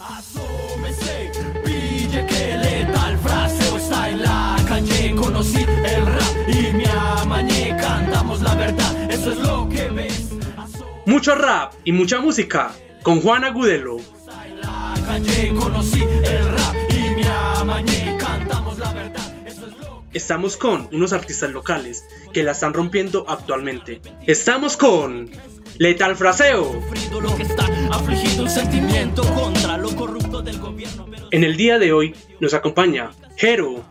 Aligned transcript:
Asómese, 0.00 1.30
pille 1.62 2.24
que 2.26 2.56
letal 2.56 3.18
fraseo 3.18 3.76
está 3.76 4.08
en 4.08 4.22
la 4.22 4.56
calle. 4.66 5.14
Conocí 5.14 5.62
el 5.62 6.06
rap 6.06 6.48
y 6.48 6.72
me 6.72 6.86
amañé. 6.86 7.76
Cantamos 7.78 8.40
la 8.40 8.54
verdad, 8.54 9.10
eso 9.10 9.32
es 9.32 9.38
lo 9.38 9.68
que 9.68 9.90
ves. 9.90 10.30
Mucho 11.04 11.34
rap 11.34 11.74
y 11.84 11.92
mucha 11.92 12.18
música 12.18 12.72
con 13.02 13.20
Juan 13.20 13.44
Agudelo. 13.44 13.98
Está 13.98 14.46
en 14.46 14.60
la 14.60 14.94
calle, 15.06 15.54
conocí 15.54 16.02
el 16.02 16.48
rap 16.48 16.76
y 16.88 17.14
me 17.16 17.26
amañé. 17.58 18.16
Cantamos 18.18 18.78
la 18.78 18.94
verdad, 18.94 19.46
eso 19.46 19.66
es 19.66 19.76
lo 19.76 20.04
que 20.10 20.16
Estamos 20.16 20.56
con 20.56 20.88
unos 20.92 21.12
artistas 21.12 21.50
locales 21.50 22.06
que 22.32 22.42
la 22.42 22.52
están 22.52 22.72
rompiendo 22.72 23.26
actualmente. 23.28 24.00
Estamos 24.26 24.78
con 24.78 25.30
Letal 25.80 26.14
Fraseo. 26.14 26.74
sufrido, 26.74 27.20
lo 27.22 27.34
que 27.36 27.42
está 27.42 27.64
afligido 27.90 28.44
el 28.44 28.50
sentimiento 28.50 29.22
contra 29.34 29.78
En 31.30 31.44
el 31.44 31.56
día 31.56 31.78
de 31.78 31.92
hoy 31.92 32.14
nos 32.40 32.54
acompaña 32.54 33.10
Jero, 33.36 33.84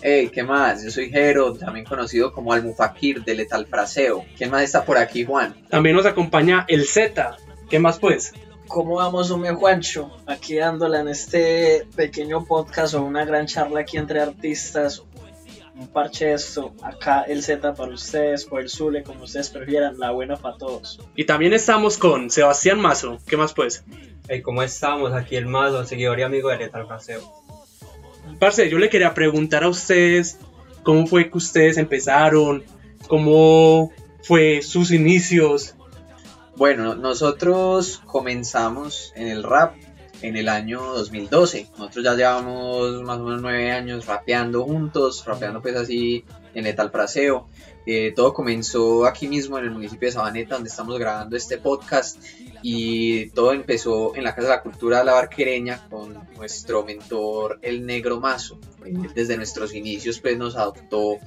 Hey, 0.00 0.30
¿qué 0.32 0.44
más? 0.44 0.84
Yo 0.84 0.90
soy 0.92 1.10
Jero, 1.10 1.52
también 1.54 1.84
conocido 1.84 2.32
como 2.32 2.52
Almufakir 2.52 3.24
de 3.24 3.34
Letal 3.34 3.66
Fraseo. 3.66 4.24
¿Quién 4.36 4.50
más 4.50 4.62
está 4.62 4.84
por 4.84 4.96
aquí, 4.96 5.24
Juan? 5.24 5.56
también 5.68 5.96
nos 5.96 6.06
acompaña 6.06 6.64
el 6.68 6.86
Z. 6.86 7.36
¿Qué 7.68 7.80
más 7.80 7.98
pues? 7.98 8.32
¿Cómo 8.68 8.94
vamos, 8.96 9.30
hombre 9.32 9.52
Juancho? 9.54 10.10
Aquí 10.26 10.56
dándola 10.56 11.00
en 11.00 11.08
este 11.08 11.86
pequeño 11.96 12.44
podcast 12.44 12.94
o 12.94 13.02
una 13.02 13.24
gran 13.24 13.46
charla 13.46 13.80
aquí 13.80 13.96
entre 13.96 14.20
artistas. 14.20 15.02
Un 15.74 15.88
parche 15.88 16.26
de 16.26 16.34
esto. 16.34 16.72
Acá 16.82 17.22
el 17.22 17.42
Z 17.42 17.74
para 17.74 17.92
ustedes, 17.92 18.46
o 18.50 18.58
el 18.58 18.68
Zule, 18.68 19.02
como 19.02 19.24
ustedes 19.24 19.48
prefieran. 19.48 19.98
La 19.98 20.12
buena 20.12 20.36
para 20.36 20.56
todos. 20.56 21.00
Y 21.16 21.24
también 21.24 21.52
estamos 21.52 21.98
con 21.98 22.30
Sebastián 22.30 22.80
Mazo. 22.80 23.18
¿Qué 23.26 23.36
más 23.36 23.52
pues? 23.52 23.84
Hey, 24.30 24.42
¿cómo 24.42 24.62
estamos? 24.62 25.14
Aquí 25.14 25.36
el 25.36 25.46
Mazo, 25.46 25.82
seguidor 25.86 26.18
y 26.18 26.22
amigo 26.22 26.50
de 26.50 26.58
Letal 26.58 26.86
Fraseo. 26.86 27.22
Parce, 28.38 28.68
yo 28.68 28.78
le 28.78 28.90
quería 28.90 29.14
preguntar 29.14 29.64
a 29.64 29.70
ustedes 29.70 30.38
cómo 30.82 31.06
fue 31.06 31.30
que 31.30 31.38
ustedes 31.38 31.78
empezaron, 31.78 32.62
cómo 33.06 33.90
fue 34.22 34.60
sus 34.60 34.90
inicios. 34.90 35.76
Bueno, 36.56 36.94
nosotros 36.94 38.02
comenzamos 38.04 39.14
en 39.16 39.28
el 39.28 39.42
rap 39.44 39.76
en 40.20 40.36
el 40.36 40.50
año 40.50 40.82
2012. 40.82 41.68
Nosotros 41.78 42.04
ya 42.04 42.14
llevamos 42.14 43.00
más 43.04 43.20
o 43.20 43.24
menos 43.24 43.40
nueve 43.40 43.70
años 43.70 44.04
rapeando 44.04 44.62
juntos, 44.64 45.24
rapeando 45.24 45.62
pues 45.62 45.74
así 45.74 46.26
en 46.58 46.64
Letal 46.64 46.90
Fraseo. 46.90 47.48
Eh, 47.86 48.12
todo 48.14 48.34
comenzó 48.34 49.06
aquí 49.06 49.28
mismo 49.28 49.58
en 49.58 49.64
el 49.64 49.70
municipio 49.70 50.08
de 50.08 50.12
Sabaneta, 50.12 50.56
donde 50.56 50.68
estamos 50.68 50.98
grabando 50.98 51.36
este 51.36 51.58
podcast. 51.58 52.18
Y 52.60 53.30
todo 53.30 53.52
empezó 53.52 54.14
en 54.16 54.24
la 54.24 54.34
Casa 54.34 54.48
de 54.48 54.56
la 54.56 54.62
Cultura 54.62 54.98
de 54.98 55.04
la 55.04 55.14
Barquereña 55.14 55.86
con 55.88 56.18
nuestro 56.36 56.84
mentor, 56.84 57.58
el 57.62 57.86
Negro 57.86 58.20
Mazo. 58.20 58.58
Él, 58.84 59.08
Desde 59.14 59.36
nuestros 59.36 59.74
inicios, 59.74 60.18
pues 60.20 60.36
nos 60.36 60.56
adoptó 60.56 61.18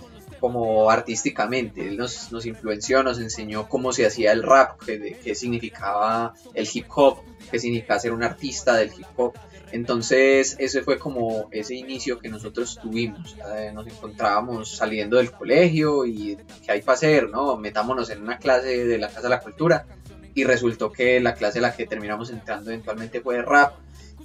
como 0.42 0.90
artísticamente. 0.90 1.88
Él 1.88 1.96
nos, 1.96 2.32
nos 2.32 2.46
influenció, 2.46 3.04
nos 3.04 3.20
enseñó 3.20 3.70
cómo 3.70 3.94
se 3.94 4.06
hacía 4.06 4.34
el 4.34 4.44
rap, 4.44 4.82
qué, 4.84 5.18
qué 5.24 5.36
significaba 5.36 6.34
el 6.54 6.68
hip 6.74 6.88
hop, 6.94 7.20
qué 7.50 7.60
significaba 7.60 8.00
ser 8.00 8.12
un 8.12 8.24
artista 8.24 8.76
del 8.76 8.90
hip 8.90 9.08
hop. 9.16 9.36
Entonces 9.72 10.58
ese 10.60 10.82
fue 10.82 10.98
como 10.98 11.48
ese 11.52 11.76
inicio 11.76 12.20
que 12.20 12.28
nosotros 12.28 12.78
tuvimos. 12.82 13.38
Nos 13.74 13.88
encontrábamos 13.88 14.76
saliendo 14.76 15.18
del 15.18 15.32
colegio 15.32 16.06
y 16.06 16.38
qué 16.66 16.74
hay 16.74 16.82
para 16.82 16.96
hacer, 16.96 17.30
¿no? 17.30 17.56
Metámonos 17.56 18.10
en 18.10 18.22
una 18.22 18.38
clase 18.38 18.86
de 18.86 18.98
la 18.98 19.08
Casa 19.08 19.22
de 19.22 19.30
la 19.30 19.40
Cultura 19.40 19.86
y 20.34 20.44
resultó 20.44 20.92
que 20.92 21.20
la 21.20 21.36
clase 21.36 21.60
a 21.60 21.62
la 21.62 21.76
que 21.76 21.86
terminamos 21.86 22.32
entrando 22.32 22.72
eventualmente 22.72 23.22
fue 23.22 23.42
rap 23.42 23.76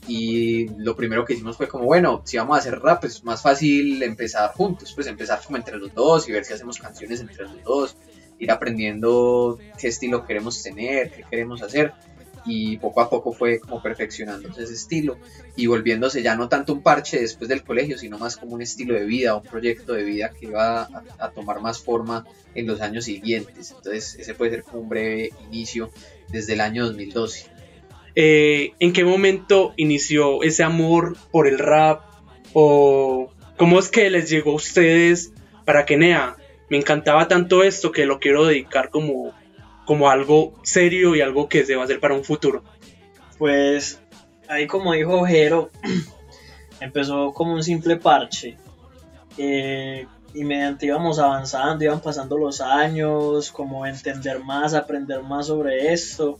y 0.09 0.69
lo 0.79 0.95
primero 0.97 1.25
que 1.25 1.35
hicimos 1.35 1.57
fue 1.57 1.69
como, 1.69 1.85
bueno, 1.85 2.23
si 2.25 2.37
vamos 2.37 2.57
a 2.57 2.61
hacer 2.61 2.79
rap, 2.79 3.05
es 3.05 3.25
más 3.25 3.43
fácil 3.43 4.03
empezar 4.03 4.53
juntos, 4.53 4.93
pues 4.95 5.07
empezar 5.07 5.41
como 5.45 5.57
entre 5.57 5.77
los 5.79 5.93
dos 5.95 6.29
y 6.29 6.33
ver 6.33 6.45
si 6.45 6.53
hacemos 6.53 6.79
canciones 6.79 7.20
entre 7.20 7.45
los 7.45 7.63
dos, 7.64 7.97
ir 8.39 8.51
aprendiendo 8.51 9.58
qué 9.79 9.89
estilo 9.89 10.25
queremos 10.25 10.63
tener, 10.63 11.11
qué 11.11 11.25
queremos 11.29 11.63
hacer 11.63 11.92
y 12.47 12.79
poco 12.79 13.01
a 13.01 13.11
poco 13.11 13.33
fue 13.33 13.58
como 13.58 13.83
perfeccionándose 13.83 14.63
ese 14.63 14.75
estilo 14.75 15.19
y 15.57 15.67
volviéndose 15.67 16.23
ya 16.23 16.36
no 16.36 16.48
tanto 16.48 16.73
un 16.73 16.83
parche 16.83 17.20
después 17.20 17.48
del 17.48 17.64
colegio, 17.64 17.98
sino 17.98 18.19
más 18.19 18.36
como 18.36 18.55
un 18.55 18.63
estilo 18.63 18.95
de 18.95 19.05
vida, 19.05 19.35
un 19.35 19.42
proyecto 19.42 19.92
de 19.95 20.05
vida 20.05 20.30
que 20.30 20.51
va 20.51 20.83
a, 20.83 21.05
a 21.19 21.30
tomar 21.30 21.61
más 21.61 21.80
forma 21.80 22.25
en 22.55 22.67
los 22.67 22.80
años 22.80 23.07
siguientes. 23.07 23.73
Entonces 23.73 24.14
ese 24.14 24.35
puede 24.35 24.53
ser 24.53 24.63
como 24.63 24.83
un 24.83 24.89
breve 24.89 25.30
inicio 25.51 25.91
desde 26.29 26.53
el 26.53 26.61
año 26.61 26.86
2012. 26.86 27.55
Eh, 28.19 28.73
¿En 28.81 28.95
qué 28.95 29.05
momento 29.05 29.75
inició 29.77 30.43
ese 30.43 30.65
amor 30.65 31.19
por 31.31 31.47
el 31.47 31.59
rap? 31.59 32.01
¿O 32.55 33.31
cómo 33.59 33.79
es 33.79 33.91
que 33.91 34.09
les 34.09 34.31
llegó 34.31 34.53
a 34.53 34.57
ustedes 34.57 35.33
para 35.67 35.85
que 35.85 35.99
Nea? 35.99 36.37
Me 36.71 36.79
encantaba 36.79 37.29
tanto 37.29 37.63
esto 37.63 37.93
que 37.93 38.07
lo 38.07 38.19
quiero 38.19 38.47
dedicar 38.47 38.89
como, 38.89 39.35
como 39.85 40.09
algo 40.09 40.55
serio 40.63 41.15
y 41.15 41.21
algo 41.21 41.49
que 41.49 41.67
se 41.67 41.77
va 41.77 41.83
a 41.83 41.85
hacer 41.85 42.01
para 42.01 42.15
un 42.15 42.25
futuro. 42.25 42.65
Pues 43.37 44.01
ahí 44.48 44.67
como 44.67 44.95
dijo 44.95 45.27
Jero, 45.27 45.71
empezó 46.81 47.35
como 47.35 47.53
un 47.53 47.63
simple 47.63 47.97
parche. 47.97 48.57
Eh, 49.37 50.07
y 50.33 50.45
mediante 50.45 50.87
íbamos 50.87 51.19
avanzando, 51.19 51.85
iban 51.85 52.01
pasando 52.01 52.39
los 52.39 52.63
años, 52.63 53.53
como 53.53 53.87
entender 53.87 54.43
más, 54.43 54.73
aprender 54.73 55.23
más 55.23 55.48
sobre 55.48 55.93
esto, 55.93 56.39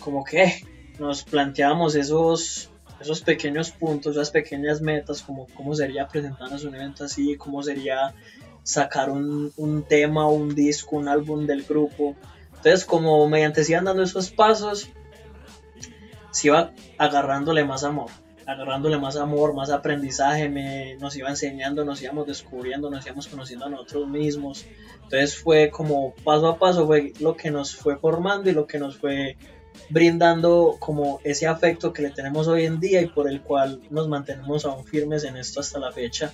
como 0.00 0.24
que 0.24 0.64
nos 0.98 1.22
planteábamos 1.22 1.94
esos, 1.94 2.70
esos 3.00 3.20
pequeños 3.22 3.70
puntos, 3.70 4.16
esas 4.16 4.30
pequeñas 4.30 4.80
metas, 4.80 5.22
como 5.22 5.46
cómo 5.54 5.74
sería 5.74 6.06
presentarnos 6.06 6.64
un 6.64 6.74
evento 6.74 7.04
así, 7.04 7.36
cómo 7.36 7.62
sería 7.62 8.14
sacar 8.62 9.10
un, 9.10 9.52
un 9.56 9.82
tema, 9.82 10.26
un 10.26 10.54
disco, 10.54 10.96
un 10.96 11.08
álbum 11.08 11.46
del 11.46 11.62
grupo. 11.62 12.16
Entonces, 12.56 12.84
como 12.84 13.28
mediante 13.28 13.62
se 13.64 13.72
iban 13.72 13.84
dando 13.84 14.02
esos 14.02 14.30
pasos, 14.30 14.90
se 16.30 16.48
iba 16.48 16.72
agarrándole 16.98 17.64
más 17.64 17.84
amor, 17.84 18.10
agarrándole 18.46 18.98
más 18.98 19.16
amor, 19.16 19.54
más 19.54 19.70
aprendizaje, 19.70 20.48
me, 20.48 20.96
nos 20.96 21.14
iba 21.16 21.28
enseñando, 21.28 21.84
nos 21.84 22.02
íbamos 22.02 22.26
descubriendo, 22.26 22.90
nos 22.90 23.04
íbamos 23.04 23.28
conociendo 23.28 23.66
a 23.66 23.68
nosotros 23.68 24.08
mismos. 24.08 24.64
Entonces 24.94 25.36
fue 25.36 25.70
como 25.70 26.14
paso 26.24 26.48
a 26.48 26.58
paso, 26.58 26.86
fue 26.86 27.12
lo 27.20 27.36
que 27.36 27.50
nos 27.50 27.76
fue 27.76 27.98
formando 27.98 28.48
y 28.48 28.54
lo 28.54 28.66
que 28.66 28.78
nos 28.78 28.96
fue 28.96 29.36
brindando 29.90 30.76
como 30.78 31.20
ese 31.24 31.46
afecto 31.46 31.92
que 31.92 32.02
le 32.02 32.10
tenemos 32.10 32.48
hoy 32.48 32.64
en 32.64 32.80
día 32.80 33.00
y 33.00 33.06
por 33.06 33.28
el 33.28 33.40
cual 33.40 33.80
nos 33.90 34.08
mantenemos 34.08 34.64
aún 34.64 34.84
firmes 34.84 35.24
en 35.24 35.36
esto 35.36 35.60
hasta 35.60 35.78
la 35.78 35.92
fecha. 35.92 36.32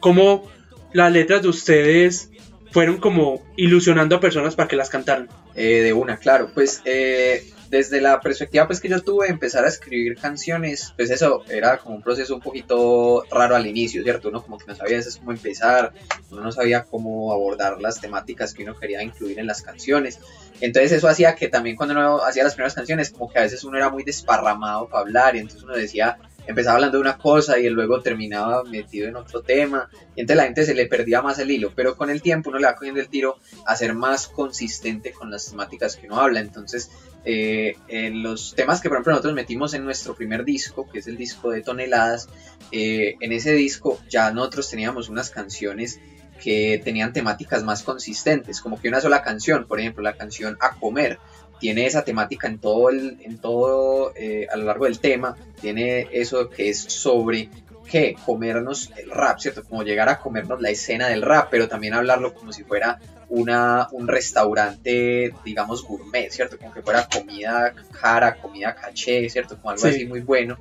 ¿Cómo 0.00 0.48
las 0.92 1.12
letras 1.12 1.42
de 1.42 1.48
ustedes 1.48 2.30
fueron 2.70 2.98
como 2.98 3.42
ilusionando 3.56 4.16
a 4.16 4.20
personas 4.20 4.54
para 4.54 4.68
que 4.68 4.76
las 4.76 4.90
cantaran? 4.90 5.28
Eh, 5.54 5.82
de 5.82 5.92
una, 5.92 6.16
claro, 6.16 6.50
pues 6.54 6.80
eh, 6.84 7.44
desde 7.70 8.00
la 8.00 8.20
perspectiva 8.20 8.66
pues 8.66 8.80
que 8.80 8.88
yo 8.88 9.00
tuve 9.00 9.26
de 9.26 9.32
empezar 9.32 9.64
a 9.64 9.68
escribir 9.68 10.16
canciones, 10.16 10.92
pues 10.96 11.08
eso 11.10 11.44
era 11.48 11.78
como 11.78 11.94
un 11.94 12.02
proceso 12.02 12.34
un 12.34 12.40
poquito 12.40 13.24
raro 13.30 13.54
al 13.54 13.64
inicio, 13.64 14.02
¿cierto? 14.02 14.28
Uno 14.28 14.42
como 14.42 14.58
que 14.58 14.66
no 14.66 14.74
sabía 14.74 14.96
veces 14.96 15.16
cómo 15.16 15.30
empezar, 15.30 15.92
uno 16.30 16.42
no 16.42 16.50
sabía 16.50 16.82
cómo 16.82 17.32
abordar 17.32 17.80
las 17.80 18.00
temáticas 18.00 18.54
que 18.54 18.64
uno 18.64 18.76
quería 18.76 19.02
incluir 19.04 19.38
en 19.38 19.46
las 19.46 19.62
canciones. 19.62 20.18
Entonces 20.60 20.90
eso 20.90 21.06
hacía 21.06 21.36
que 21.36 21.48
también 21.48 21.76
cuando 21.76 21.94
uno 21.94 22.24
hacía 22.24 22.42
las 22.42 22.54
primeras 22.54 22.74
canciones, 22.74 23.10
como 23.10 23.30
que 23.30 23.38
a 23.38 23.42
veces 23.42 23.62
uno 23.62 23.76
era 23.76 23.88
muy 23.88 24.02
desparramado 24.02 24.88
para 24.88 25.02
hablar 25.02 25.36
y 25.36 25.38
entonces 25.38 25.62
uno 25.62 25.74
decía, 25.74 26.18
empezaba 26.46 26.74
hablando 26.74 26.98
de 26.98 27.02
una 27.02 27.18
cosa 27.18 27.58
y 27.58 27.68
luego 27.68 28.00
terminaba 28.00 28.64
metido 28.64 29.08
en 29.08 29.16
otro 29.16 29.42
tema 29.42 29.88
y 30.16 30.20
entonces 30.20 30.36
la 30.36 30.44
gente 30.44 30.64
se 30.64 30.74
le 30.74 30.86
perdía 30.86 31.22
más 31.22 31.38
el 31.38 31.50
hilo, 31.50 31.72
pero 31.74 31.96
con 31.96 32.10
el 32.10 32.20
tiempo 32.20 32.50
uno 32.50 32.58
le 32.58 32.66
va 32.66 32.74
cogiendo 32.74 33.00
el 33.00 33.08
tiro 33.08 33.38
a 33.64 33.76
ser 33.76 33.94
más 33.94 34.26
consistente 34.26 35.12
con 35.12 35.30
las 35.30 35.50
temáticas 35.50 35.96
que 35.96 36.06
uno 36.06 36.20
habla, 36.20 36.40
entonces 36.40 36.90
eh, 37.24 37.74
los 38.12 38.54
temas 38.54 38.80
que 38.80 38.88
por 38.88 38.96
ejemplo 38.96 39.12
nosotros 39.12 39.34
metimos 39.34 39.74
en 39.74 39.84
nuestro 39.84 40.14
primer 40.14 40.44
disco, 40.44 40.88
que 40.90 41.00
es 41.00 41.06
el 41.06 41.16
disco 41.16 41.50
de 41.50 41.62
toneladas, 41.62 42.28
eh, 42.72 43.16
en 43.20 43.32
ese 43.32 43.52
disco 43.52 44.00
ya 44.08 44.30
nosotros 44.32 44.70
teníamos 44.70 45.08
unas 45.08 45.30
canciones 45.30 46.00
que 46.42 46.80
tenían 46.82 47.12
temáticas 47.12 47.62
más 47.62 47.82
consistentes, 47.82 48.60
como 48.60 48.80
que 48.80 48.88
una 48.88 49.00
sola 49.00 49.22
canción, 49.22 49.66
por 49.66 49.80
ejemplo 49.80 50.02
la 50.02 50.14
canción 50.14 50.56
A 50.60 50.74
Comer, 50.76 51.18
tiene 51.58 51.84
esa 51.84 52.02
temática 52.02 52.48
en 52.48 52.58
todo, 52.58 52.88
el, 52.88 53.18
en 53.22 53.38
todo 53.38 54.12
eh, 54.16 54.46
a 54.50 54.56
lo 54.56 54.64
largo 54.64 54.86
del 54.86 54.98
tema, 54.98 55.36
tiene 55.60 56.08
eso 56.12 56.48
que 56.48 56.70
es 56.70 56.78
sobre 56.80 57.50
qué, 57.90 58.16
comernos 58.24 58.90
el 58.96 59.10
rap, 59.10 59.38
¿cierto? 59.40 59.64
Como 59.64 59.82
llegar 59.82 60.08
a 60.08 60.18
comernos 60.20 60.60
la 60.60 60.70
escena 60.70 61.08
del 61.08 61.22
rap, 61.22 61.48
pero 61.50 61.68
también 61.68 61.94
hablarlo 61.94 62.32
como 62.32 62.52
si 62.52 62.62
fuera 62.64 62.98
una, 63.28 63.88
un 63.92 64.08
restaurante, 64.08 65.32
digamos, 65.44 65.84
gourmet, 65.86 66.30
¿cierto? 66.30 66.58
Como 66.58 66.72
que 66.72 66.82
fuera 66.82 67.06
comida 67.12 67.72
cara, 68.00 68.36
comida 68.36 68.74
caché, 68.74 69.28
¿cierto? 69.28 69.56
Como 69.56 69.70
algo 69.70 69.82
Sí. 69.82 69.88
así 69.88 70.06
muy 70.06 70.20
bueno. 70.20 70.58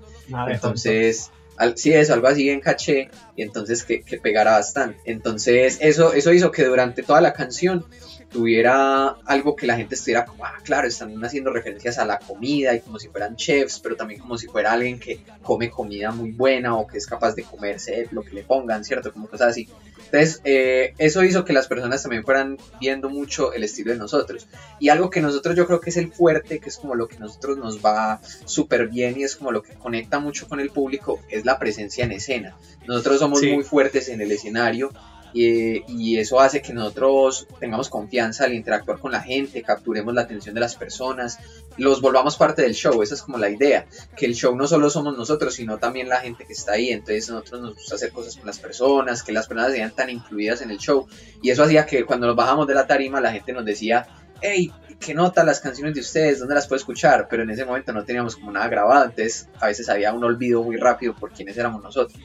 Entonces, 0.47 1.31
al- 1.57 1.77
sí, 1.77 1.93
eso, 1.93 2.13
algo 2.13 2.27
así 2.27 2.49
en 2.49 2.59
caché, 2.61 3.09
y 3.35 3.41
entonces 3.41 3.83
que, 3.83 4.01
que 4.01 4.17
pegara 4.17 4.51
bastante. 4.51 4.99
Entonces, 5.05 5.77
eso, 5.81 6.13
eso 6.13 6.31
hizo 6.33 6.51
que 6.51 6.63
durante 6.63 7.03
toda 7.03 7.21
la 7.21 7.33
canción 7.33 7.85
tuviera 8.31 9.09
algo 9.25 9.55
que 9.55 9.67
la 9.67 9.75
gente 9.75 9.95
estuviera 9.95 10.25
como, 10.25 10.45
ah, 10.45 10.53
claro, 10.63 10.87
están 10.87 11.23
haciendo 11.23 11.51
referencias 11.51 11.97
a 11.97 12.05
la 12.05 12.19
comida 12.19 12.75
y 12.75 12.81
como 12.81 12.99
si 12.99 13.07
fueran 13.07 13.35
chefs, 13.35 13.79
pero 13.79 13.95
también 13.95 14.19
como 14.19 14.37
si 14.37 14.47
fuera 14.47 14.71
alguien 14.71 14.99
que 14.99 15.19
come 15.41 15.69
comida 15.69 16.11
muy 16.11 16.31
buena 16.31 16.75
o 16.75 16.87
que 16.87 16.97
es 16.97 17.07
capaz 17.07 17.33
de 17.35 17.43
comerse 17.43 18.07
lo 18.11 18.21
que 18.21 18.33
le 18.33 18.43
pongan, 18.43 18.83
¿cierto? 18.83 19.11
Como 19.11 19.27
cosas 19.27 19.49
así. 19.49 19.67
Entonces, 20.11 20.41
eh, 20.43 20.93
eso 20.97 21.23
hizo 21.23 21.45
que 21.45 21.53
las 21.53 21.67
personas 21.67 22.01
también 22.01 22.23
fueran 22.23 22.57
viendo 22.79 23.09
mucho 23.09 23.53
el 23.53 23.63
estilo 23.63 23.91
de 23.91 23.99
nosotros. 23.99 24.47
Y 24.79 24.89
algo 24.89 25.09
que 25.09 25.21
nosotros 25.21 25.55
yo 25.55 25.67
creo 25.67 25.79
que 25.79 25.91
es 25.91 25.97
el 25.97 26.11
fuerte, 26.11 26.59
que 26.59 26.69
es 26.69 26.77
como 26.77 26.95
lo 26.95 27.07
que 27.07 27.19
nosotros 27.19 27.57
nos 27.57 27.83
va 27.83 28.19
súper 28.45 28.87
bien 28.87 29.19
y 29.19 29.23
es 29.23 29.35
como 29.35 29.51
lo 29.51 29.61
que 29.61 29.73
conecta 29.73 30.19
mucho 30.19 30.47
con 30.47 30.59
el 30.59 30.71
público, 30.71 31.19
es 31.29 31.45
la 31.45 31.59
presencia 31.59 32.05
en 32.05 32.11
escena. 32.11 32.57
Nosotros 32.87 33.19
somos 33.19 33.43
muy 33.43 33.63
fuertes 33.63 34.09
en 34.09 34.21
el 34.21 34.31
escenario 34.31 34.91
y, 35.33 36.17
eso 36.17 36.39
hace 36.39 36.61
que 36.61 36.73
nosotros 36.73 37.47
tengamos 37.59 37.89
confianza 37.89 38.45
al 38.45 38.53
interactuar 38.53 38.99
con 38.99 39.11
la 39.11 39.21
gente, 39.21 39.61
capturemos 39.61 40.13
la 40.13 40.21
atención 40.21 40.55
de 40.55 40.61
las 40.61 40.75
personas, 40.75 41.37
los 41.77 42.01
volvamos 42.01 42.35
parte 42.35 42.61
del 42.61 42.73
show, 42.73 43.01
esa 43.01 43.13
es 43.13 43.21
como 43.21 43.37
la 43.37 43.49
idea, 43.49 43.85
que 44.17 44.25
el 44.25 44.33
show 44.33 44.55
no 44.55 44.67
solo 44.67 44.89
somos 44.89 45.17
nosotros, 45.17 45.53
sino 45.53 45.77
también 45.77 46.09
la 46.09 46.17
gente 46.17 46.45
que 46.45 46.53
está 46.53 46.73
ahí, 46.73 46.89
entonces 46.89 47.29
nosotros 47.29 47.61
nos 47.61 47.75
gusta 47.75 47.95
hacer 47.95 48.11
cosas 48.11 48.35
con 48.35 48.47
las 48.47 48.59
personas, 48.59 49.23
que 49.23 49.31
las 49.31 49.47
personas 49.47 49.73
sean 49.73 49.91
tan 49.91 50.09
incluidas 50.09 50.61
en 50.61 50.71
el 50.71 50.77
show, 50.77 51.07
y 51.41 51.51
eso 51.51 51.63
hacía 51.63 51.85
que 51.85 52.05
cuando 52.05 52.27
nos 52.27 52.35
bajamos 52.35 52.67
de 52.67 52.75
la 52.75 52.87
tarima 52.87 53.21
la 53.21 53.31
gente 53.31 53.53
nos 53.53 53.65
decía, 53.65 54.07
hey, 54.41 54.71
¿qué 54.99 55.13
nota 55.13 55.43
las 55.43 55.59
canciones 55.59 55.93
de 55.93 56.01
ustedes? 56.01 56.39
¿Dónde 56.39 56.55
las 56.55 56.67
puedo 56.67 56.77
escuchar? 56.77 57.27
Pero 57.29 57.43
en 57.43 57.49
ese 57.49 57.65
momento 57.65 57.93
no 57.93 58.03
teníamos 58.03 58.35
como 58.35 58.51
nada 58.51 58.67
grabado, 58.67 59.05
entonces 59.05 59.47
a 59.59 59.67
veces 59.67 59.87
había 59.89 60.11
un 60.11 60.23
olvido 60.23 60.63
muy 60.63 60.77
rápido 60.77 61.15
por 61.15 61.31
quiénes 61.31 61.57
éramos 61.57 61.81
nosotros 61.83 62.19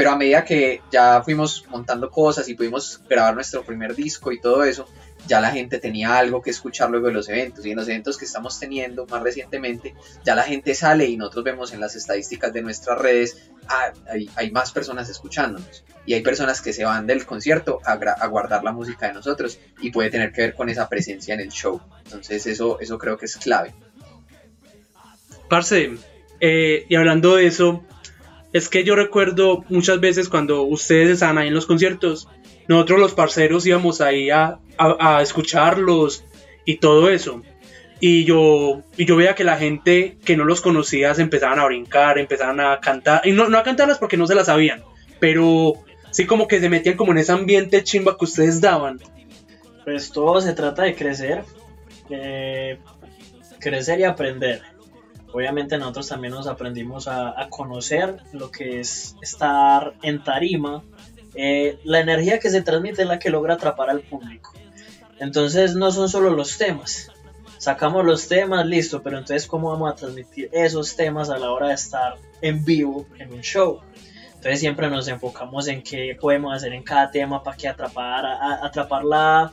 pero 0.00 0.12
a 0.12 0.16
medida 0.16 0.46
que 0.46 0.80
ya 0.90 1.20
fuimos 1.22 1.66
montando 1.68 2.10
cosas 2.10 2.48
y 2.48 2.54
pudimos 2.54 3.02
grabar 3.06 3.34
nuestro 3.34 3.62
primer 3.62 3.94
disco 3.94 4.32
y 4.32 4.40
todo 4.40 4.64
eso, 4.64 4.88
ya 5.26 5.42
la 5.42 5.50
gente 5.50 5.78
tenía 5.78 6.16
algo 6.16 6.40
que 6.40 6.48
escuchar 6.48 6.88
luego 6.88 7.08
de 7.08 7.12
los 7.12 7.28
eventos. 7.28 7.66
Y 7.66 7.72
en 7.72 7.76
los 7.76 7.86
eventos 7.86 8.16
que 8.16 8.24
estamos 8.24 8.58
teniendo 8.58 9.04
más 9.04 9.22
recientemente, 9.22 9.94
ya 10.24 10.34
la 10.34 10.44
gente 10.44 10.74
sale 10.74 11.04
y 11.04 11.18
nosotros 11.18 11.44
vemos 11.44 11.74
en 11.74 11.80
las 11.80 11.96
estadísticas 11.96 12.50
de 12.50 12.62
nuestras 12.62 12.98
redes, 12.98 13.50
ah, 13.68 13.92
hay, 14.36 14.50
más 14.50 14.72
personas 14.72 15.10
escuchándonos. 15.10 15.84
Y 16.06 16.14
hay 16.14 16.22
personas 16.22 16.62
que 16.62 16.72
se 16.72 16.86
van 16.86 17.06
del 17.06 17.26
concierto 17.26 17.80
a, 17.84 17.92
a, 17.92 18.26
guardar 18.28 18.64
la 18.64 18.72
música 18.72 19.08
de 19.08 19.12
nosotros 19.12 19.58
y 19.82 19.90
puede 19.90 20.08
tener 20.08 20.32
que 20.32 20.40
ver 20.40 20.54
con 20.54 20.70
esa 20.70 20.88
presencia 20.88 21.34
en 21.34 21.40
el 21.40 21.50
show. 21.50 21.78
Entonces 22.06 22.46
eso, 22.46 22.80
eso 22.80 22.96
creo 22.96 23.18
que 23.18 23.26
es 23.26 23.36
clave. 23.36 23.74
Parce, 25.50 25.90
eh, 26.40 26.86
y 26.88 26.94
hablando 26.94 27.36
de 27.36 27.46
eso, 27.46 27.84
es 28.52 28.68
que 28.68 28.84
yo 28.84 28.96
recuerdo 28.96 29.64
muchas 29.68 30.00
veces 30.00 30.28
cuando 30.28 30.62
ustedes 30.62 31.10
estaban 31.10 31.38
ahí 31.38 31.48
en 31.48 31.54
los 31.54 31.66
conciertos, 31.66 32.28
nosotros 32.68 33.00
los 33.00 33.14
parceros 33.14 33.66
íbamos 33.66 34.00
ahí 34.00 34.30
a, 34.30 34.58
a, 34.78 35.22
escucharlos 35.22 36.24
y 36.64 36.78
todo 36.78 37.10
eso. 37.10 37.42
Y 38.00 38.24
yo, 38.24 38.82
y 38.96 39.04
yo 39.04 39.16
veía 39.16 39.34
que 39.34 39.44
la 39.44 39.56
gente 39.58 40.16
que 40.24 40.36
no 40.36 40.44
los 40.44 40.62
conocía 40.62 41.14
se 41.14 41.22
empezaban 41.22 41.58
a 41.58 41.66
brincar, 41.66 42.18
empezaban 42.18 42.58
a 42.60 42.80
cantar, 42.80 43.20
y 43.24 43.32
no, 43.32 43.48
no 43.48 43.58
a 43.58 43.62
cantarlas 43.62 43.98
porque 43.98 44.16
no 44.16 44.26
se 44.26 44.34
las 44.34 44.46
sabían, 44.46 44.82
pero 45.18 45.74
sí 46.10 46.26
como 46.26 46.48
que 46.48 46.60
se 46.60 46.70
metían 46.70 46.96
como 46.96 47.12
en 47.12 47.18
ese 47.18 47.32
ambiente 47.32 47.84
chimba 47.84 48.16
que 48.16 48.24
ustedes 48.24 48.60
daban. 48.60 48.98
Pues 49.84 50.10
todo 50.10 50.40
se 50.40 50.54
trata 50.54 50.82
de 50.82 50.94
crecer, 50.94 51.44
crecer 53.60 54.00
y 54.00 54.04
aprender 54.04 54.62
obviamente 55.32 55.78
nosotros 55.78 56.08
también 56.08 56.34
nos 56.34 56.46
aprendimos 56.46 57.08
a, 57.08 57.48
conocer 57.50 58.16
lo 58.32 58.50
que 58.50 58.80
es 58.80 59.16
estar 59.22 59.94
en 60.02 60.22
tarima. 60.22 60.82
Eh, 61.34 61.78
la 61.84 62.00
energía 62.00 62.38
que 62.38 62.50
se 62.50 62.62
transmite 62.62 63.02
es 63.02 63.08
la 63.08 63.18
que 63.18 63.30
logra 63.30 63.54
atrapar 63.54 63.90
al 63.90 64.00
público. 64.00 64.52
Entonces 65.18 65.74
no 65.74 65.90
son 65.92 66.08
solo 66.08 66.30
los 66.30 66.58
temas. 66.58 67.10
Sacamos 67.58 68.04
los 68.06 68.26
temas, 68.26 68.64
listo, 68.66 69.02
pero 69.02 69.18
entonces 69.18 69.46
¿cómo 69.46 69.70
vamos 69.70 69.92
a 69.92 69.96
transmitir 69.96 70.48
esos 70.52 70.96
temas 70.96 71.28
a 71.28 71.38
la 71.38 71.50
hora 71.50 71.68
de 71.68 71.74
estar 71.74 72.16
en 72.40 72.64
vivo 72.64 73.06
en 73.18 73.32
un 73.32 73.42
show? 73.42 73.80
Entonces 74.40 74.60
siempre 74.60 74.88
nos 74.88 75.06
enfocamos 75.08 75.68
en 75.68 75.82
qué 75.82 76.16
podemos 76.18 76.54
hacer 76.54 76.72
en 76.72 76.82
cada 76.82 77.10
tema 77.10 77.42
para 77.42 77.58
que 77.58 77.68
atrapar, 77.68 78.24
atrapar 78.62 79.04
la, 79.04 79.52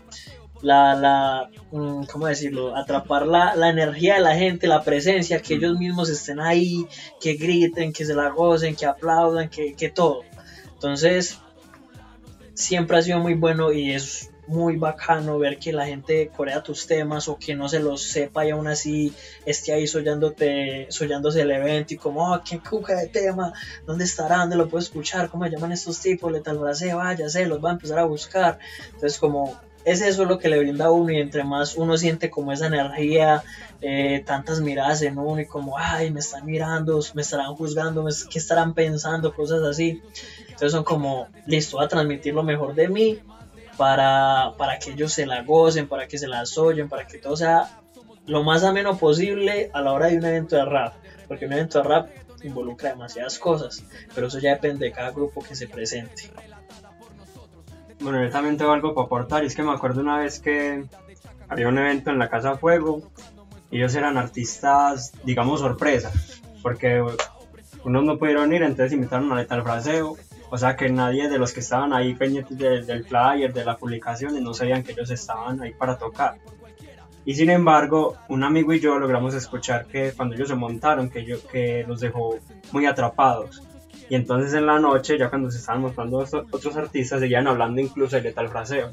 la, 0.62 0.96
la 0.96 1.50
mm, 1.72 2.04
¿cómo 2.06 2.28
decirlo? 2.28 2.76
Atrapar 2.76 3.28
la, 3.28 3.56
la, 3.56 3.70
energía 3.70 4.16
de 4.16 4.22
la 4.22 4.36
gente, 4.36 4.68
la 4.68 4.84
presencia, 4.84 5.42
que 5.42 5.56
ellos 5.56 5.78
mismos 5.78 6.10
estén 6.10 6.40
ahí, 6.40 6.86
que 7.20 7.34
griten, 7.34 7.94
que 7.94 8.06
se 8.06 8.16
la 8.16 8.30
gocen, 8.30 8.76
que 8.76 8.86
aplaudan, 8.86 9.50
que, 9.50 9.74
que 9.74 9.90
todo. 9.90 10.22
Entonces, 10.74 11.40
siempre 12.54 12.98
ha 12.98 13.02
sido 13.02 13.20
muy 13.20 13.36
bueno 13.36 13.72
y 13.72 13.92
es 13.92 14.32
muy 14.48 14.78
bacano 14.78 15.38
ver 15.38 15.60
que 15.60 15.74
la 15.74 15.86
gente 15.86 16.32
corea 16.36 16.64
tus 16.64 16.88
temas 16.88 17.28
o 17.28 17.38
que 17.38 17.54
no 17.54 17.68
se 17.68 17.80
los 17.80 18.02
sepa 18.02 18.46
y 18.46 18.52
aún 18.52 18.68
así 18.68 19.14
esté 19.46 19.74
ahí 19.74 19.88
soñándote, 19.88 20.88
soñándose 20.90 21.42
el 21.42 21.52
evento 21.52 21.94
y 21.94 21.98
como, 21.98 22.34
oh, 22.34 22.42
qué 22.48 22.60
cuca 22.60 22.96
de 22.96 23.08
tema, 23.08 23.54
¿dónde 23.86 24.06
estarán? 24.06 24.42
¿Dónde 24.42 24.56
lo 24.56 24.70
puedo 24.70 24.82
escuchar? 24.82 25.30
¿Cómo 25.30 25.46
llaman 25.46 25.74
estos 25.74 26.00
tipos? 26.00 26.32
Le 26.32 26.40
tal 26.40 26.60
frase, 26.60 26.94
vaya, 26.94 27.28
se 27.30 27.46
los 27.46 27.64
va 27.64 27.72
a 27.72 27.74
empezar 27.74 28.00
a 28.00 28.06
buscar. 28.06 28.58
Entonces 28.94 29.20
como 29.20 29.60
es 29.88 30.02
eso 30.02 30.26
lo 30.26 30.38
que 30.38 30.50
le 30.50 30.60
brinda 30.60 30.88
a 30.88 30.92
uno 30.92 31.14
y 31.14 31.18
entre 31.18 31.46
más 31.46 31.78
uno 31.78 31.96
siente 31.96 32.30
como 32.30 32.52
esa 32.52 32.68
energía, 32.68 33.42
eh, 33.80 34.22
tantas 34.26 34.60
miradas 34.60 35.02
en 35.02 35.18
uno 35.18 35.40
y 35.40 35.46
como, 35.46 35.78
ay, 35.78 36.12
me 36.12 36.20
están 36.20 36.46
mirando, 36.46 37.00
me 37.14 37.22
estarán 37.22 37.56
juzgando, 37.56 38.06
¿qué 38.30 38.38
estarán 38.38 38.74
pensando? 38.74 39.34
Cosas 39.34 39.64
así. 39.64 40.02
Entonces 40.42 40.74
son 40.74 40.84
como, 40.84 41.30
listo, 41.46 41.80
a 41.80 41.88
transmitir 41.88 42.34
lo 42.34 42.44
mejor 42.44 42.76
de 42.76 42.90
mí 42.90 43.20
para, 43.78 44.56
para 44.58 44.78
que 44.78 44.92
ellos 44.92 45.14
se 45.14 45.26
la 45.26 45.44
gocen, 45.44 45.88
para 45.88 46.06
que 46.06 46.18
se 46.18 46.28
la 46.28 46.44
oyen, 46.58 46.90
para 46.90 47.08
que 47.08 47.18
todo 47.18 47.38
sea 47.38 47.80
lo 48.26 48.44
más 48.44 48.66
ameno 48.66 48.98
posible 48.98 49.70
a 49.72 49.80
la 49.80 49.94
hora 49.94 50.08
de 50.08 50.18
un 50.18 50.26
evento 50.26 50.58
de 50.58 50.66
rap. 50.66 50.96
Porque 51.30 51.46
un 51.46 51.54
evento 51.54 51.82
de 51.82 51.88
rap 51.88 52.10
involucra 52.44 52.90
demasiadas 52.90 53.40
cosas, 53.40 53.86
pero 54.14 54.28
eso 54.28 54.40
ya 54.40 54.50
depende 54.50 54.88
de 54.88 54.92
cada 54.92 55.12
grupo 55.12 55.42
que 55.42 55.56
se 55.56 55.66
presente. 55.66 56.24
Bueno, 58.00 58.24
yo 58.24 58.30
también 58.30 58.58
tengo 58.58 58.72
algo 58.72 58.94
para 58.94 59.06
aportar. 59.06 59.44
Y 59.44 59.48
es 59.48 59.56
que 59.56 59.64
me 59.64 59.72
acuerdo 59.72 60.02
una 60.02 60.18
vez 60.18 60.40
que 60.40 60.86
había 61.50 61.68
un 61.68 61.78
evento 61.78 62.10
en 62.10 62.20
la 62.20 62.30
Casa 62.30 62.58
Fuego. 62.58 63.02
Y 63.70 63.78
ellos 63.78 63.96
eran 63.96 64.18
artistas, 64.18 65.12
digamos, 65.24 65.60
sorpresa. 65.60 66.12
Porque 66.62 67.04
unos 67.84 68.04
no 68.04 68.18
pudieron 68.18 68.52
ir, 68.54 68.64
entonces 68.64 68.94
invitaron 68.94 69.32
a 69.32 69.36
Letal 69.36 69.64
Fraseo. 69.64 70.18
O 70.50 70.58
sea 70.58 70.76
que 70.76 70.90
nadie 70.90 71.28
de 71.28 71.38
los 71.38 71.54
que 71.54 71.60
estaban 71.60 71.92
ahí 71.92 72.14
pendientes 72.14 72.88
del 72.88 73.04
flyer, 73.04 73.54
de 73.54 73.66
la 73.66 73.78
publicación, 73.78 74.42
no 74.42 74.54
sabían 74.54 74.84
que 74.84 74.94
ellos 74.94 75.12
estaban 75.12 75.62
ahí 75.62 75.74
para 75.74 75.98
tocar. 75.98 76.38
Y 77.26 77.34
sin 77.34 77.50
embargo, 77.50 78.16
un 78.30 78.46
amigo 78.46 78.74
y 78.74 78.80
yo 78.80 78.98
logramos 79.00 79.34
escuchar 79.34 79.86
que 79.86 80.14
cuando 80.14 80.36
ellos 80.36 80.48
se 80.48 80.56
montaron, 80.56 81.10
que, 81.10 81.26
yo, 81.26 81.46
que 81.46 81.84
los 81.86 82.00
dejó 82.00 82.38
muy 82.72 82.86
atrapados. 82.86 83.67
Y 84.10 84.16
entonces 84.16 84.54
en 84.54 84.66
la 84.66 84.80
noche, 84.80 85.18
ya 85.18 85.30
cuando 85.30 85.52
se 85.52 85.58
estaban 85.58 85.82
mostrando 85.82 86.20
otros 86.20 86.78
artistas, 86.78 87.20
seguían 87.20 87.48
hablando 87.48 87.82
incluso 87.82 88.20
de 88.20 88.32
tal 88.32 88.50
fraseo. 88.50 88.92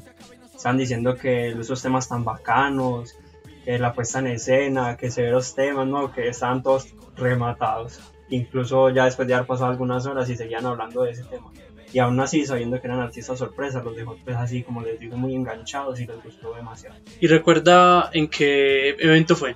Estaban 0.55 0.77
diciendo 0.77 1.15
que 1.15 1.49
esos 1.49 1.81
temas 1.81 2.07
tan 2.09 2.23
bacanos, 2.23 3.15
que 3.63 3.79
la 3.79 3.93
puesta 3.93 4.19
en 4.19 4.27
escena, 4.27 4.97
que 4.97 5.09
severos 5.09 5.55
temas, 5.55 5.87
¿no? 5.87 6.13
Que 6.13 6.27
estaban 6.27 6.63
todos 6.63 6.93
rematados. 7.15 7.99
Incluso 8.29 8.89
ya 8.89 9.05
después 9.05 9.27
de 9.27 9.35
haber 9.35 9.47
pasado 9.47 9.71
algunas 9.71 10.05
horas 10.05 10.29
y 10.29 10.35
seguían 10.35 10.65
hablando 10.65 11.03
de 11.03 11.11
ese 11.11 11.23
tema. 11.23 11.51
Y 11.93 11.99
aún 11.99 12.19
así, 12.19 12.45
sabiendo 12.45 12.81
que 12.81 12.87
eran 12.87 12.99
artistas 12.99 13.39
sorpresas, 13.39 13.83
los 13.83 13.95
dejó 13.95 14.17
pues 14.23 14.35
así, 14.35 14.63
como 14.63 14.81
les 14.81 14.99
digo, 14.99 15.15
muy 15.15 15.33
enganchados 15.33 15.99
y 15.99 16.05
les 16.05 16.21
gustó 16.21 16.53
demasiado. 16.53 16.97
¿Y 17.21 17.27
recuerda 17.27 18.09
en 18.13 18.27
qué 18.27 18.89
evento 18.99 19.35
fue? 19.35 19.55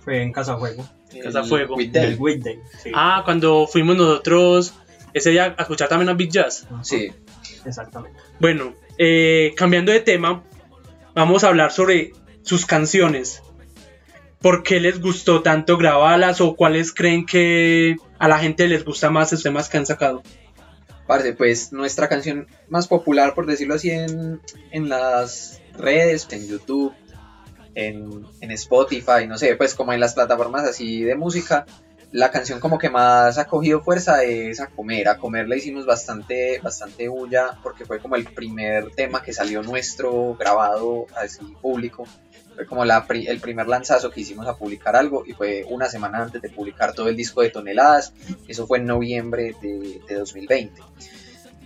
Fue 0.00 0.22
en 0.22 0.32
Casa 0.32 0.56
Fuego. 0.56 0.84
Casa 1.22 1.44
Fuego. 1.44 1.76
El 1.78 2.18
Ah, 2.94 3.22
cuando 3.24 3.66
fuimos 3.66 3.96
nosotros 3.96 4.74
ese 5.14 5.30
día 5.30 5.54
a 5.56 5.62
escuchar 5.62 5.88
también 5.88 6.08
a 6.08 6.14
Big 6.14 6.30
Jazz. 6.30 6.66
Sí, 6.82 7.12
exactamente. 7.64 8.18
Bueno, 8.40 8.74
eh, 8.98 9.54
cambiando 9.56 9.92
de 9.92 10.00
tema, 10.00 10.44
vamos 11.14 11.44
a 11.44 11.48
hablar 11.48 11.72
sobre 11.72 12.12
sus 12.42 12.66
canciones. 12.66 13.42
¿Por 14.40 14.62
qué 14.62 14.80
les 14.80 15.00
gustó 15.00 15.42
tanto 15.42 15.76
grabarlas 15.76 16.40
o 16.40 16.54
cuáles 16.54 16.92
creen 16.92 17.26
que 17.26 17.96
a 18.18 18.28
la 18.28 18.38
gente 18.38 18.68
les 18.68 18.84
gusta 18.84 19.10
más 19.10 19.32
los 19.32 19.42
temas 19.42 19.68
que 19.68 19.78
han 19.78 19.86
sacado? 19.86 20.22
Parce, 21.06 21.32
pues 21.32 21.72
nuestra 21.72 22.08
canción 22.08 22.46
más 22.68 22.86
popular, 22.86 23.34
por 23.34 23.46
decirlo 23.46 23.74
así, 23.74 23.90
en, 23.90 24.40
en 24.70 24.88
las 24.88 25.60
redes, 25.76 26.28
en 26.30 26.46
YouTube, 26.46 26.92
en, 27.74 28.26
en 28.40 28.50
Spotify, 28.52 29.26
no 29.26 29.38
sé, 29.38 29.56
pues 29.56 29.74
como 29.74 29.92
en 29.92 30.00
las 30.00 30.14
plataformas 30.14 30.64
así 30.64 31.02
de 31.02 31.14
música, 31.14 31.64
la 32.10 32.30
canción 32.30 32.58
como 32.58 32.78
que 32.78 32.88
más 32.88 33.36
ha 33.38 33.46
cogido 33.46 33.82
fuerza 33.82 34.22
es 34.22 34.60
A 34.60 34.68
Comer. 34.68 35.08
A 35.08 35.18
Comer 35.18 35.48
la 35.48 35.56
hicimos 35.56 35.84
bastante, 35.84 36.58
bastante 36.60 37.08
bulla 37.08 37.58
porque 37.62 37.84
fue 37.84 37.98
como 37.98 38.16
el 38.16 38.24
primer 38.24 38.90
tema 38.92 39.22
que 39.22 39.32
salió 39.32 39.62
nuestro 39.62 40.34
grabado 40.34 41.06
así 41.16 41.44
público. 41.60 42.06
Fue 42.54 42.66
como 42.66 42.84
la, 42.84 43.06
el 43.08 43.40
primer 43.40 43.68
lanzazo 43.68 44.10
que 44.10 44.22
hicimos 44.22 44.46
a 44.46 44.56
publicar 44.56 44.96
algo 44.96 45.22
y 45.26 45.32
fue 45.32 45.64
una 45.68 45.88
semana 45.88 46.22
antes 46.22 46.42
de 46.42 46.48
publicar 46.48 46.94
todo 46.94 47.08
el 47.08 47.16
disco 47.16 47.42
de 47.42 47.50
toneladas. 47.50 48.12
Eso 48.48 48.66
fue 48.66 48.78
en 48.78 48.86
noviembre 48.86 49.54
de, 49.60 50.00
de 50.08 50.14
2020. 50.14 50.80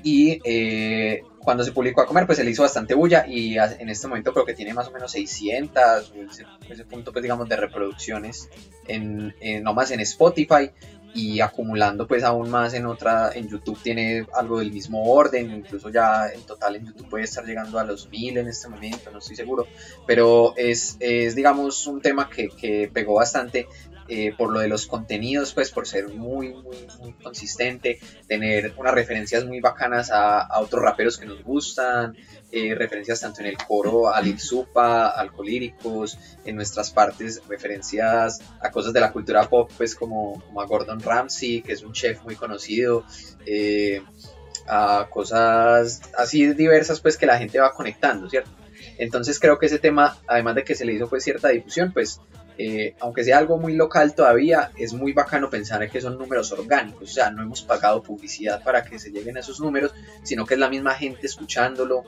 Y 0.02 0.40
eh, 0.44 1.22
cuando 1.38 1.64
se 1.64 1.72
publicó 1.72 2.00
a 2.02 2.06
comer, 2.06 2.26
pues 2.26 2.38
se 2.38 2.44
le 2.44 2.50
hizo 2.50 2.62
bastante 2.62 2.94
bulla 2.94 3.24
y 3.26 3.56
en 3.58 3.88
este 3.88 4.06
momento 4.08 4.32
creo 4.32 4.44
que 4.44 4.54
tiene 4.54 4.74
más 4.74 4.88
o 4.88 4.90
menos 4.92 5.12
600, 5.12 6.12
ese, 6.30 6.46
ese 6.68 6.84
punto 6.84 7.12
pues 7.12 7.22
digamos 7.22 7.48
de 7.48 7.56
reproducciones, 7.56 8.48
en, 8.86 9.34
en- 9.40 9.62
no 9.62 9.74
más 9.74 9.90
en 9.90 10.00
Spotify 10.00 10.70
y 11.14 11.40
acumulando 11.40 12.06
pues 12.06 12.22
aún 12.24 12.48
más 12.50 12.72
en 12.74 12.86
otra, 12.86 13.32
en 13.34 13.48
YouTube 13.48 13.78
tiene 13.82 14.26
algo 14.34 14.60
del 14.60 14.72
mismo 14.72 15.04
orden, 15.12 15.50
incluso 15.50 15.90
ya 15.90 16.28
en 16.28 16.40
total 16.42 16.76
en 16.76 16.86
YouTube 16.86 17.08
puede 17.10 17.24
estar 17.24 17.44
llegando 17.44 17.78
a 17.78 17.84
los 17.84 18.08
mil 18.08 18.38
en 18.38 18.48
este 18.48 18.68
momento, 18.68 19.10
no 19.10 19.18
estoy 19.18 19.36
seguro, 19.36 19.66
pero 20.06 20.54
es, 20.56 20.96
es 21.00 21.34
digamos 21.34 21.86
un 21.86 22.00
tema 22.00 22.30
que 22.30 22.90
pegó 22.92 23.14
bastante 23.14 23.66
eh, 24.08 24.32
por 24.36 24.52
lo 24.52 24.60
de 24.60 24.68
los 24.68 24.86
contenidos, 24.86 25.54
pues 25.54 25.70
por 25.70 25.86
ser 25.86 26.08
muy, 26.08 26.54
muy, 26.54 26.76
muy 27.00 27.12
consistente, 27.14 28.00
tener 28.26 28.74
unas 28.76 28.94
referencias 28.94 29.44
muy 29.44 29.60
bacanas 29.60 30.10
a, 30.10 30.40
a 30.40 30.60
otros 30.60 30.82
raperos 30.82 31.18
que 31.18 31.26
nos 31.26 31.42
gustan, 31.42 32.16
eh, 32.54 32.74
referencias 32.74 33.20
tanto 33.20 33.40
en 33.40 33.46
el 33.46 33.56
coro 33.56 34.12
a 34.12 34.20
Lil 34.20 34.38
Supa, 34.38 35.08
Alcolíricos, 35.08 36.18
en 36.44 36.56
nuestras 36.56 36.90
partes 36.90 37.40
referencias 37.48 38.40
a 38.60 38.70
cosas 38.70 38.92
de 38.92 39.00
la 39.00 39.10
cultura 39.10 39.48
pop, 39.48 39.70
pues 39.74 39.94
como, 39.94 40.42
como 40.46 40.60
a 40.60 40.66
Gordon 40.66 41.00
Ramsay, 41.00 41.62
que 41.62 41.72
es 41.72 41.82
un 41.82 41.94
chef 41.94 42.22
muy 42.24 42.36
conocido, 42.36 43.04
eh, 43.46 44.02
a 44.68 45.08
cosas 45.10 46.02
así 46.16 46.52
diversas, 46.52 47.00
pues 47.00 47.16
que 47.16 47.24
la 47.24 47.38
gente 47.38 47.58
va 47.58 47.72
conectando, 47.72 48.28
¿cierto? 48.28 48.50
Entonces 48.98 49.40
creo 49.40 49.58
que 49.58 49.66
ese 49.66 49.78
tema, 49.78 50.18
además 50.26 50.54
de 50.56 50.64
que 50.64 50.74
se 50.74 50.84
le 50.84 50.92
hizo 50.92 51.08
pues 51.08 51.24
cierta 51.24 51.48
difusión, 51.48 51.90
pues 51.92 52.20
eh, 52.64 52.94
aunque 53.00 53.24
sea 53.24 53.38
algo 53.38 53.58
muy 53.58 53.74
local 53.74 54.14
todavía, 54.14 54.70
es 54.76 54.92
muy 54.92 55.12
bacano 55.12 55.50
pensar 55.50 55.90
que 55.90 56.00
son 56.00 56.16
números 56.16 56.52
orgánicos, 56.52 57.10
o 57.10 57.12
sea, 57.12 57.28
no 57.28 57.42
hemos 57.42 57.62
pagado 57.62 58.04
publicidad 58.04 58.62
para 58.62 58.84
que 58.84 59.00
se 59.00 59.10
lleguen 59.10 59.36
a 59.36 59.40
esos 59.40 59.58
números, 59.58 59.92
sino 60.22 60.46
que 60.46 60.54
es 60.54 60.60
la 60.60 60.68
misma 60.68 60.94
gente 60.94 61.26
escuchándolo, 61.26 62.04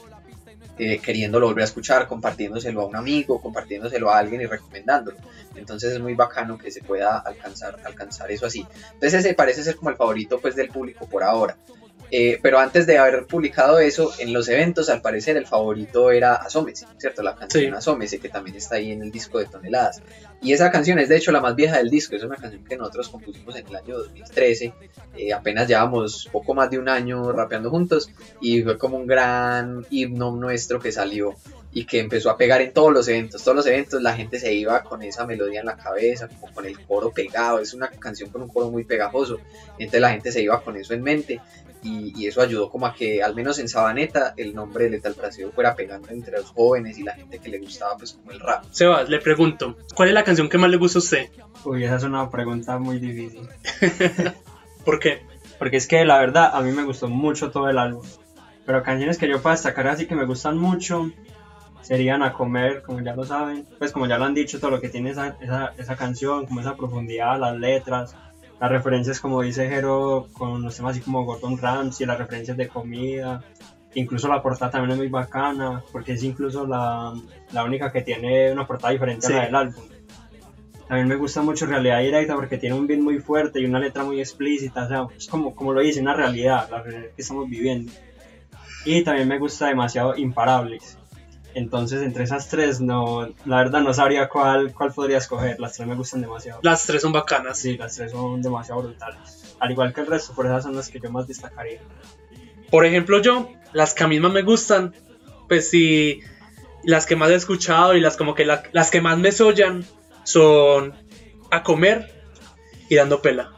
eh, 0.79 1.01
queriéndolo 1.01 1.47
volver 1.47 1.63
a 1.63 1.65
escuchar, 1.65 2.07
compartiéndoselo 2.07 2.83
a 2.83 2.87
un 2.87 2.95
amigo, 2.95 3.41
compartiéndoselo 3.41 4.11
a 4.11 4.19
alguien 4.19 4.43
y 4.43 4.47
recomendándolo. 4.47 5.17
Entonces 5.57 5.93
es 5.93 6.01
muy 6.01 6.15
bacano 6.15 6.57
que 6.57 6.71
se 6.71 6.83
pueda 6.83 7.19
alcanzar, 7.19 7.81
alcanzar 7.85 8.31
eso 8.31 8.47
así. 8.47 8.65
Entonces 8.93 9.15
ese 9.15 9.35
parece 9.35 9.65
ser 9.65 9.75
como 9.75 9.91
el 9.91 9.97
favorito 9.97 10.39
pues 10.41 10.55
del 10.55 10.69
público 10.69 11.09
por 11.09 11.25
ahora. 11.25 11.57
Eh, 12.17 12.39
pero 12.41 12.61
antes 12.61 12.87
de 12.87 12.97
haber 12.97 13.27
publicado 13.27 13.81
eso, 13.81 14.13
en 14.21 14.33
los 14.33 14.49
eventos, 14.49 14.89
al 14.89 15.03
parecer, 15.03 15.37
el 15.37 15.49
favorito 15.49 16.13
era 16.13 16.35
Asómese, 16.35 16.87
¿cierto? 16.97 17.25
La 17.25 17.35
canción 17.35 17.65
Sí. 17.65 17.77
Asómese, 17.77 18.21
que 18.21 18.29
también 18.29 18.57
está 18.57 18.77
ahí 18.77 18.93
en 18.93 19.03
el 19.03 19.11
disco 19.11 19.41
de 19.41 19.47
Toneladas. 19.47 20.01
Y 20.41 20.53
esa 20.53 20.71
canción 20.71 21.01
es, 21.01 21.09
de 21.09 21.17
hecho, 21.17 21.33
la 21.33 21.41
más 21.41 21.57
vieja 21.57 21.79
del 21.79 21.91
disco. 21.91 22.15
Es 22.15 22.23
una 22.23 22.37
canción 22.37 22.63
que 22.63 22.77
nosotros 22.77 23.09
compusimos 23.09 23.57
en 23.57 23.67
el 23.67 23.75
año 23.75 23.99
2013. 23.99 24.73
Eh, 25.17 25.33
apenas 25.33 25.67
llevamos 25.67 26.29
poco 26.31 26.55
más 26.55 26.71
de 26.71 26.79
un 26.79 26.89
año 26.89 27.33
rapeando 27.33 27.69
juntos. 27.69 28.09
Y 28.41 28.63
fue 28.63 28.79
como 28.79 28.97
un 28.97 29.09
gran 29.09 29.85
himno 29.91 30.31
nuestro 30.37 30.79
que 30.79 30.93
salió 30.93 31.35
y 31.73 31.85
que 31.85 31.99
empezó 31.99 32.31
a 32.31 32.37
pegar 32.37 32.61
en 32.61 32.73
todos 32.73 32.93
los 32.93 33.09
eventos. 33.09 33.43
Todos 33.43 33.57
los 33.57 33.67
eventos 33.67 34.01
la 34.01 34.15
gente 34.15 34.39
se 34.39 34.55
iba 34.55 34.85
con 34.85 35.03
esa 35.03 35.27
melodía 35.27 35.59
en 35.59 35.67
la 35.67 35.77
cabeza, 35.77 36.29
como 36.29 36.55
con 36.55 36.65
el 36.65 36.79
coro 36.79 37.11
pegado. 37.11 37.59
Es 37.59 37.75
una 37.75 37.89
canción 37.89 38.31
con 38.31 38.43
un 38.43 38.49
coro 38.49 38.71
muy 38.71 38.85
pegajoso. 38.85 39.41
Entonces 39.79 40.01
la 40.01 40.11
gente 40.11 40.31
se 40.31 40.43
iba 40.43 40.63
con 40.63 40.77
eso 40.77 40.95
en 40.95 41.03
mente 41.03 41.41
y, 41.85 42.13
y 42.17 42.27
eso 42.27 42.41
ayudó 42.41 42.71
como 42.71 42.87
a 42.87 42.95
que 42.95 43.23
al 43.23 43.35
menos 43.35 43.59
en 43.59 43.69
Sabaneta 43.69 44.35
el 44.37 44.55
nombre 44.55 44.85
de 44.85 44.91
Letal 44.91 45.15
Placebo 45.15 45.53
fuera 45.53 45.77
pegando 45.77 46.09
entre 46.09 46.39
los 46.39 46.51
jóvenes 46.51 46.99
y 46.99 47.03
la 47.03 47.15
gente 47.15 47.39
que 47.39 47.51
le 47.51 47.59
gustaba 47.59 47.97
pues 47.99 48.15
como 48.15 48.33
el 48.33 48.41
rap. 48.41 48.65
Sebas, 48.71 49.09
le 49.09 49.19
pregunto, 49.19 49.77
¿cuál 49.95 50.09
es 50.09 50.15
la 50.15 50.25
canción 50.25 50.49
que 50.49 50.59
más 50.59 50.71
le 50.71 50.79
gusta 50.79 50.99
a 50.99 51.03
usted? 51.03 51.29
Uy, 51.65 51.85
esa 51.85 51.97
es 51.97 52.05
una 52.05 52.31
pregunta 52.31 52.79
muy 52.79 52.99
difícil. 52.99 53.49
¿Por 54.85 54.99
qué? 54.99 55.23
Porque 55.59 55.77
es 55.77 55.87
que 55.87 56.05
la 56.05 56.19
verdad 56.19 56.51
a 56.55 56.61
mí 56.63 56.73
me 56.73 56.85
gustó 56.85 57.09
mucho 57.09 57.51
todo 57.51 57.69
el 57.69 57.79
álbum. 57.79 58.05
Pero 58.67 58.83
canciones 58.83 59.19
que 59.19 59.29
yo 59.29 59.43
puedo 59.43 59.55
destacar 59.55 59.87
así 59.89 60.07
que 60.07 60.15
me 60.15 60.25
gustan 60.25 60.57
mucho 60.57 61.11
serían 61.83 62.23
A 62.23 62.33
Comer, 62.33 62.83
como 62.83 63.01
ya 63.01 63.15
lo 63.15 63.25
saben. 63.25 63.67
Pues 63.79 63.93
como 63.93 64.07
ya 64.07 64.17
lo 64.17 64.25
han 64.25 64.35
dicho, 64.35 64.59
todo 64.59 64.71
lo 64.71 64.81
que 64.81 64.89
tiene 64.89 65.11
esa, 65.11 65.37
esa, 65.41 65.75
esa 65.77 65.97
canción, 65.97 66.47
como 66.47 66.61
esa 66.61 66.77
profundidad, 66.77 67.39
las 67.39 67.57
letras, 67.59 68.17
las 68.61 68.71
referencias 68.71 69.21
como 69.21 69.43
dice 69.43 69.69
Jero 69.69 70.29
con 70.33 70.63
los 70.63 70.77
temas 70.77 70.93
así 70.93 71.01
como 71.05 71.25
Gordon 71.25 71.59
Ramsay, 71.59 72.07
las 72.07 72.19
referencias 72.19 72.57
de 72.57 72.69
comida. 72.69 73.43
Incluso 73.97 74.27
la 74.27 74.43
portada 74.43 74.73
también 74.73 74.93
es 74.93 74.99
muy 74.99 75.09
bacana, 75.09 75.83
porque 75.93 76.13
es 76.15 76.23
incluso 76.25 76.67
la, 76.67 77.15
la 77.53 77.65
única 77.65 77.93
que 77.93 78.03
tiene 78.03 78.51
una 78.53 78.67
portada 78.67 78.93
diferente 78.93 79.27
Sí. 79.27 79.33
a 79.33 79.37
la 79.37 79.45
del 79.45 79.55
álbum. 79.55 79.85
También 80.89 81.09
me 81.09 81.17
gusta 81.17 81.41
mucho 81.43 81.65
Realidad 81.67 82.01
Directa 82.01 82.35
porque 82.35 82.59
tiene 82.59 82.75
un 82.75 82.87
beat 82.87 83.01
muy 83.01 83.19
fuerte 83.19 83.61
y 83.61 83.65
una 83.65 83.79
letra 83.79 84.05
muy 84.05 84.21
explícita, 84.21 84.85
o 84.85 84.89
sea, 84.89 85.07
es 85.17 85.29
como, 85.29 85.55
como 85.55 85.73
lo 85.73 85.81
dice, 85.81 86.01
una 86.01 86.15
realidad, 86.15 86.69
la 86.71 86.83
realidad 86.83 87.11
que 87.15 87.23
estamos 87.23 87.49
viviendo. 87.49 87.91
Y 88.85 89.03
también 89.03 89.29
me 89.29 89.39
gusta 89.39 89.69
demasiado 89.69 90.15
Imparables. 90.17 90.99
Entonces, 91.55 92.03
entre 92.03 92.25
esas 92.25 92.49
tres, 92.49 92.81
no, 92.81 93.29
la 93.45 93.57
verdad 93.59 93.81
no 93.81 93.95
sabría 93.95 94.29
cuál, 94.29 94.73
cuál 94.75 94.93
podría 94.93 95.19
escoger. 95.19 95.61
Las 95.61 95.75
tres 95.75 95.87
me 95.87 95.95
gustan 95.95 96.21
demasiado. 96.21 96.59
Las 96.63 96.85
tres 96.85 97.03
son 97.03 97.13
bacanas. 97.13 97.59
Sí, 97.59 97.77
las 97.77 97.95
tres 97.95 98.11
son 98.11 98.43
demasiado 98.43 98.83
brutales. 98.83 99.55
Al 99.61 99.71
igual 99.71 99.95
que 99.95 100.01
el 100.01 100.09
resto, 100.09 100.35
por 100.35 100.47
esas 100.47 100.65
son 100.65 100.75
las 100.75 100.89
que 100.89 100.99
yo 101.01 101.11
más 101.11 101.29
destacaría. 101.29 101.79
Por 102.71 102.85
ejemplo, 102.85 103.23
yo, 103.23 103.53
las 103.73 103.95
que 103.95 104.03
a 104.03 104.09
mí 104.09 104.19
más 104.19 104.33
me 104.33 104.43
gustan, 104.43 104.95
pues 105.49 105.71
sí, 105.71 106.21
las 106.83 107.07
que 107.07 107.15
más 107.15 107.31
he 107.31 107.37
escuchado 107.37 107.95
y 107.97 108.01
las 108.01 108.17
como 108.17 108.35
que 108.35 108.45
la- 108.45 108.65
las 108.73 108.91
que 108.91 109.01
más 109.01 109.17
me 109.19 109.31
sollan 109.31 109.85
son 110.25 110.93
A 111.53 111.63
Comer 111.63 112.11
y 112.89 112.97
Dando 112.97 113.23
Pela. 113.23 113.53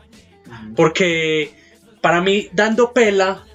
Porque 0.77 1.55
para 2.03 2.21
mí, 2.21 2.49
Dando 2.53 2.93
Pela 2.93 3.46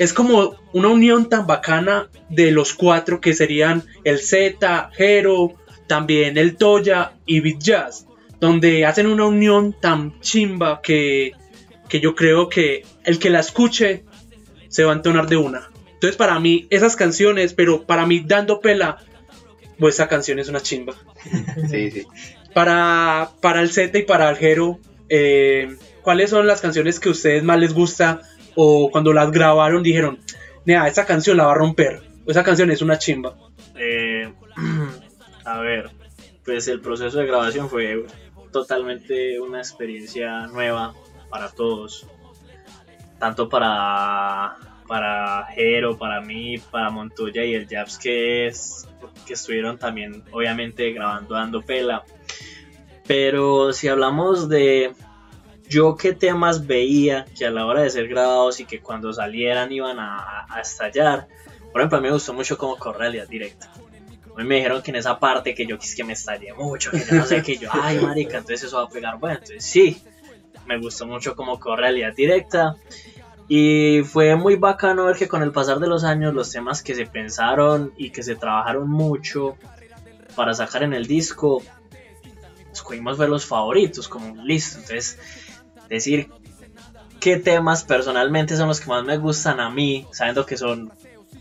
es 0.00 0.14
como 0.14 0.56
una 0.72 0.88
unión 0.88 1.28
tan 1.28 1.46
bacana 1.46 2.08
de 2.30 2.52
los 2.52 2.72
cuatro 2.72 3.20
que 3.20 3.34
serían 3.34 3.84
el 4.02 4.18
Z, 4.20 4.90
Hero, 4.96 5.52
también 5.86 6.38
el 6.38 6.56
Toya 6.56 7.12
y 7.26 7.40
Beat 7.40 7.58
Jazz, 7.58 8.06
donde 8.40 8.86
hacen 8.86 9.06
una 9.06 9.26
unión 9.26 9.74
tan 9.78 10.18
chimba 10.20 10.80
que, 10.80 11.32
que 11.86 12.00
yo 12.00 12.14
creo 12.14 12.48
que 12.48 12.82
el 13.04 13.18
que 13.18 13.28
la 13.28 13.40
escuche 13.40 14.04
se 14.68 14.84
va 14.84 14.92
a 14.92 14.96
entonar 14.96 15.28
de 15.28 15.36
una. 15.36 15.68
Entonces 15.92 16.16
para 16.16 16.40
mí 16.40 16.66
esas 16.70 16.96
canciones, 16.96 17.52
pero 17.52 17.84
para 17.84 18.06
mí 18.06 18.24
Dando 18.26 18.62
Pela, 18.62 19.04
pues 19.78 19.96
esa 19.96 20.08
canción 20.08 20.38
es 20.38 20.48
una 20.48 20.62
chimba. 20.62 20.94
Sí, 21.70 21.90
sí. 21.90 22.06
Para, 22.54 23.32
para 23.42 23.60
el 23.60 23.70
Z 23.70 23.98
y 23.98 24.04
para 24.04 24.30
el 24.30 24.36
Jero, 24.38 24.80
eh, 25.10 25.76
¿cuáles 26.00 26.30
son 26.30 26.46
las 26.46 26.62
canciones 26.62 26.98
que 26.98 27.10
a 27.10 27.12
ustedes 27.12 27.42
más 27.44 27.60
les 27.60 27.74
gusta 27.74 28.22
o 28.56 28.90
cuando 28.90 29.12
las 29.12 29.30
grabaron 29.30 29.82
dijeron, 29.82 30.18
nea, 30.64 30.86
esta 30.86 31.06
canción 31.06 31.36
la 31.36 31.46
va 31.46 31.52
a 31.52 31.56
romper, 31.56 32.02
esa 32.26 32.44
canción 32.44 32.70
es 32.70 32.82
una 32.82 32.98
chimba? 32.98 33.36
Eh, 33.76 34.32
a 35.44 35.60
ver, 35.60 35.90
pues 36.44 36.68
el 36.68 36.80
proceso 36.80 37.18
de 37.18 37.26
grabación 37.26 37.68
fue 37.68 38.04
totalmente 38.52 39.40
una 39.40 39.58
experiencia 39.58 40.46
nueva 40.48 40.94
para 41.28 41.48
todos, 41.50 42.06
tanto 43.18 43.48
para 43.48 44.56
para 44.90 45.46
Jero, 45.54 45.96
para 45.96 46.20
mí, 46.20 46.58
para 46.58 46.90
Montoya 46.90 47.44
y 47.44 47.54
el 47.54 47.68
Japs 47.68 47.96
que 47.96 48.48
es 48.48 48.88
que 49.24 49.34
estuvieron 49.34 49.78
también 49.78 50.24
obviamente 50.32 50.90
grabando 50.92 51.36
dando 51.36 51.62
pela. 51.62 52.02
Pero 53.06 53.72
si 53.72 53.86
hablamos 53.86 54.48
de 54.48 54.92
yo 55.70 55.96
qué 55.96 56.12
temas 56.12 56.66
veía 56.66 57.24
que 57.38 57.46
a 57.46 57.50
la 57.50 57.64
hora 57.64 57.82
de 57.82 57.90
ser 57.90 58.08
grabados 58.08 58.58
y 58.58 58.64
que 58.64 58.80
cuando 58.80 59.12
salieran 59.12 59.72
iban 59.72 59.98
a, 60.00 60.46
a 60.48 60.60
estallar, 60.60 61.28
por 61.72 61.80
ejemplo, 61.80 61.98
a 61.98 62.00
mí 62.00 62.08
me 62.08 62.12
gustó 62.12 62.34
mucho 62.34 62.58
como 62.58 62.76
con 62.76 62.94
realidad 62.94 63.28
directa. 63.28 63.70
A 64.34 64.38
mí 64.38 64.44
me 64.44 64.56
dijeron 64.56 64.82
que 64.82 64.90
en 64.90 64.96
esa 64.96 65.18
parte 65.18 65.54
que 65.54 65.66
yo 65.66 65.78
quis 65.78 65.94
que 65.94 66.02
me 66.02 66.14
estallé 66.14 66.52
mucho, 66.54 66.90
que 66.90 66.98
yo 66.98 67.14
no 67.14 67.24
sé, 67.24 67.42
que 67.42 67.56
yo, 67.56 67.68
ay, 67.72 68.00
marica, 68.00 68.38
entonces 68.38 68.64
eso 68.64 68.78
va 68.78 68.84
a 68.84 68.88
pegar. 68.88 69.18
Bueno, 69.18 69.36
entonces 69.36 69.64
sí, 69.64 70.02
me 70.66 70.78
gustó 70.78 71.06
mucho 71.06 71.36
como 71.36 71.60
con 71.60 71.78
realidad 71.78 72.12
directa. 72.14 72.76
Y 73.46 74.02
fue 74.04 74.36
muy 74.36 74.56
bacano 74.56 75.06
ver 75.06 75.16
que 75.16 75.28
con 75.28 75.42
el 75.42 75.50
pasar 75.50 75.78
de 75.80 75.88
los 75.88 76.04
años 76.04 76.34
los 76.34 76.50
temas 76.50 76.82
que 76.82 76.94
se 76.94 77.06
pensaron 77.06 77.92
y 77.96 78.10
que 78.10 78.22
se 78.22 78.36
trabajaron 78.36 78.88
mucho 78.88 79.56
para 80.36 80.54
sacar 80.54 80.84
en 80.84 80.94
el 80.94 81.06
disco, 81.06 81.62
escogimos 82.72 83.18
ver 83.18 83.28
los 83.28 83.44
favoritos, 83.44 84.08
como 84.08 84.36
listo. 84.44 84.78
Entonces, 84.78 85.18
decir 85.90 86.30
qué 87.20 87.36
temas 87.36 87.84
personalmente 87.84 88.56
son 88.56 88.68
los 88.68 88.80
que 88.80 88.88
más 88.88 89.04
me 89.04 89.18
gustan 89.18 89.60
a 89.60 89.68
mí, 89.68 90.06
sabiendo 90.12 90.46
que 90.46 90.56
son 90.56 90.90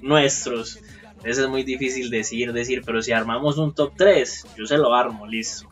nuestros. 0.02 0.80
Eso 1.24 1.44
es 1.44 1.50
muy 1.50 1.64
difícil 1.64 2.10
decir, 2.10 2.52
decir, 2.52 2.82
pero 2.86 3.02
si 3.02 3.12
armamos 3.12 3.58
un 3.58 3.74
top 3.74 3.94
3, 3.96 4.48
yo 4.58 4.66
se 4.66 4.78
lo 4.78 4.94
armo, 4.94 5.26
listo. 5.26 5.70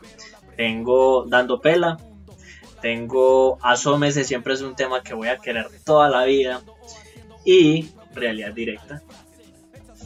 Tengo 0.56 1.24
Dando 1.26 1.60
Pela, 1.60 1.98
tengo 2.80 3.58
Asómese, 3.62 4.24
siempre 4.24 4.54
es 4.54 4.62
un 4.62 4.74
tema 4.74 5.02
que 5.02 5.14
voy 5.14 5.28
a 5.28 5.38
querer 5.38 5.68
toda 5.84 6.08
la 6.08 6.24
vida. 6.24 6.62
Y 7.44 7.90
Realidad 8.14 8.52
Directa. 8.52 9.02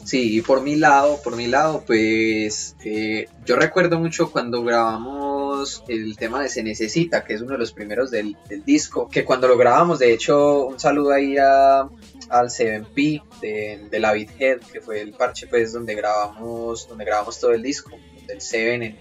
Sí, 0.05 0.37
y 0.37 0.41
por 0.43 0.63
mi 0.63 0.77
lado, 0.77 1.21
por 1.23 1.37
mi 1.37 1.47
lado, 1.47 1.85
pues 1.87 2.77
eh, 2.85 3.29
yo 3.47 3.57
recuerdo 3.57 3.99
mucho 3.99 4.31
cuando 4.31 4.63
grabamos 4.63 5.42
grabamos 5.63 5.85
el 5.89 6.17
tema 6.17 6.43
de 6.43 6.49
Se 6.49 6.63
Necesita, 6.63 7.25
que 7.25 7.35
es 7.35 7.41
uno 7.41 7.53
de 7.53 7.59
los 7.59 7.73
primeros 7.73 8.11
del, 8.11 8.37
disco, 8.65 9.09
que 9.09 9.25
cuando 9.25 9.49
lo 9.49 9.57
grabamos, 9.57 9.99
de 9.99 10.13
hecho, 10.13 10.67
un 10.67 10.81
saludo 10.81 11.13
ahí 11.13 11.37
a, 11.39 11.81
al 11.81 12.49
7P 12.49 13.23
de, 13.41 13.89
de 13.91 14.01
la 14.01 14.13
Beathead, 14.13 14.61
que 14.73 14.81
fue 14.81 15.01
el 15.01 15.13
parche 15.13 15.47
pues 15.47 15.73
donde 15.73 15.95
grabamos, 15.95 16.89
donde 16.89 17.05
grabamos 17.05 17.39
todo 17.39 17.53
el 17.53 17.63
disco, 17.63 17.91
del 18.27 18.41
7 18.41 18.75
en, 18.75 18.83
en, 18.83 18.97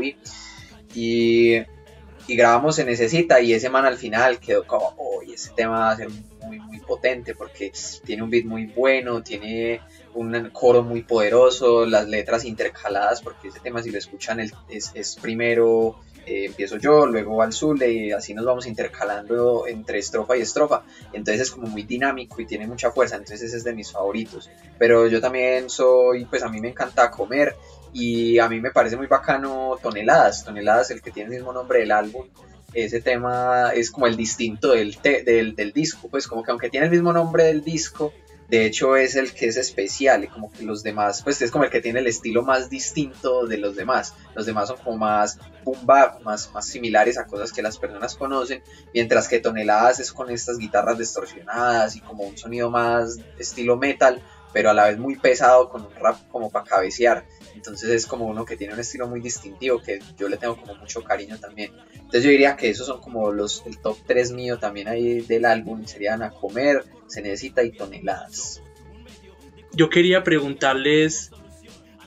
en. 0.00 0.16
Y, 0.94 1.62
grabamos 2.28 2.76
Se 2.76 2.84
Necesita 2.84 3.40
y 3.40 3.52
ese 3.52 3.68
man 3.68 3.84
al 3.84 3.98
final 3.98 4.38
quedó 4.38 4.66
como, 4.66 4.94
oh, 4.96 5.22
ese 5.22 5.50
tema 5.54 5.80
va 5.80 5.90
a 5.90 5.96
ser 5.96 6.08
muy, 6.40 6.58
muy 6.60 6.80
potente 6.80 7.34
porque 7.34 7.72
tiene 8.04 8.22
un 8.22 8.30
beat 8.30 8.44
muy 8.44 8.66
bueno, 8.66 9.22
tiene 9.22 9.80
un 10.14 10.50
coro 10.50 10.82
muy 10.82 11.02
poderoso, 11.02 11.86
las 11.86 12.08
letras 12.08 12.44
intercaladas, 12.44 13.22
porque 13.22 13.48
ese 13.48 13.60
tema 13.60 13.82
si 13.82 13.90
lo 13.90 13.98
escuchan 13.98 14.40
el, 14.40 14.52
es, 14.68 14.90
es, 14.94 15.16
primero 15.16 15.96
eh, 16.26 16.46
empiezo 16.46 16.76
yo, 16.76 17.06
luego 17.06 17.42
al 17.42 17.52
Zule 17.52 17.90
y 17.90 18.12
así 18.12 18.32
nos 18.32 18.44
vamos 18.44 18.66
intercalando 18.66 19.66
entre 19.66 19.98
estrofa 19.98 20.36
y 20.36 20.42
estrofa. 20.42 20.82
Entonces 21.12 21.42
es 21.42 21.50
como 21.50 21.66
muy 21.66 21.82
dinámico 21.82 22.40
y 22.40 22.46
tiene 22.46 22.66
mucha 22.66 22.90
fuerza, 22.92 23.16
entonces 23.16 23.42
ese 23.42 23.56
es 23.56 23.64
de 23.64 23.74
mis 23.74 23.90
favoritos. 23.90 24.48
Pero 24.78 25.08
yo 25.08 25.20
también 25.20 25.68
soy, 25.68 26.24
pues 26.26 26.42
a 26.42 26.48
mí 26.48 26.60
me 26.60 26.68
encanta 26.68 27.10
comer 27.10 27.56
y 27.92 28.38
a 28.38 28.48
mí 28.48 28.60
me 28.60 28.70
parece 28.70 28.96
muy 28.96 29.06
bacano 29.06 29.78
Toneladas, 29.82 30.44
Toneladas 30.44 30.90
el 30.90 31.02
que 31.02 31.10
tiene 31.10 31.30
el 31.30 31.36
mismo 31.36 31.52
nombre 31.52 31.80
del 31.80 31.90
álbum. 31.90 32.26
Ese 32.72 33.02
tema 33.02 33.72
es 33.74 33.90
como 33.90 34.06
el 34.06 34.16
distinto 34.16 34.72
del, 34.72 34.96
del, 35.02 35.54
del 35.54 35.72
disco, 35.72 36.08
pues 36.08 36.26
como 36.26 36.42
que 36.42 36.52
aunque 36.52 36.70
tiene 36.70 36.86
el 36.86 36.92
mismo 36.92 37.12
nombre 37.12 37.44
del 37.44 37.62
disco, 37.62 38.14
de 38.52 38.66
hecho 38.66 38.96
es 38.96 39.16
el 39.16 39.32
que 39.32 39.46
es 39.46 39.56
especial 39.56 40.24
y 40.24 40.28
como 40.28 40.52
que 40.52 40.62
los 40.62 40.82
demás, 40.82 41.22
pues 41.22 41.40
es 41.40 41.50
como 41.50 41.64
el 41.64 41.70
que 41.70 41.80
tiene 41.80 42.00
el 42.00 42.06
estilo 42.06 42.42
más 42.42 42.68
distinto 42.68 43.46
de 43.46 43.56
los 43.56 43.76
demás. 43.76 44.12
Los 44.34 44.44
demás 44.44 44.68
son 44.68 44.76
como 44.76 44.98
más 44.98 45.38
boom 45.64 45.86
bap, 45.86 46.20
más, 46.20 46.52
más 46.52 46.66
similares 46.66 47.16
a 47.16 47.24
cosas 47.24 47.50
que 47.50 47.62
las 47.62 47.78
personas 47.78 48.14
conocen, 48.14 48.62
mientras 48.92 49.26
que 49.26 49.38
Toneladas 49.38 50.00
es 50.00 50.12
con 50.12 50.28
estas 50.28 50.58
guitarras 50.58 50.98
distorsionadas 50.98 51.96
y 51.96 52.02
como 52.02 52.24
un 52.24 52.36
sonido 52.36 52.70
más 52.70 53.20
estilo 53.38 53.78
metal, 53.78 54.20
pero 54.52 54.70
a 54.70 54.74
la 54.74 54.88
vez 54.88 54.98
muy 54.98 55.16
pesado 55.16 55.68
con 55.68 55.82
un 55.86 55.94
rap 55.94 56.16
como 56.30 56.50
para 56.50 56.64
cabecear. 56.64 57.24
Entonces 57.54 57.90
es 57.90 58.06
como 58.06 58.26
uno 58.26 58.44
que 58.44 58.56
tiene 58.56 58.74
un 58.74 58.80
estilo 58.80 59.08
muy 59.08 59.20
distintivo 59.20 59.80
que 59.80 60.00
yo 60.18 60.28
le 60.28 60.36
tengo 60.36 60.56
como 60.56 60.74
mucho 60.74 61.02
cariño 61.02 61.38
también. 61.38 61.72
Entonces 61.94 62.24
yo 62.24 62.30
diría 62.30 62.56
que 62.56 62.70
esos 62.70 62.86
son 62.86 63.00
como 63.00 63.30
los 63.32 63.64
el 63.66 63.78
top 63.78 63.98
3 64.06 64.32
mío 64.32 64.58
también 64.58 64.88
ahí 64.88 65.20
del 65.20 65.44
álbum. 65.44 65.84
Serían 65.86 66.22
A 66.22 66.30
Comer, 66.30 66.84
Se 67.06 67.22
Necesita 67.22 67.62
y 67.62 67.72
Toneladas. 67.72 68.62
Yo 69.72 69.88
quería 69.88 70.22
preguntarles 70.22 71.30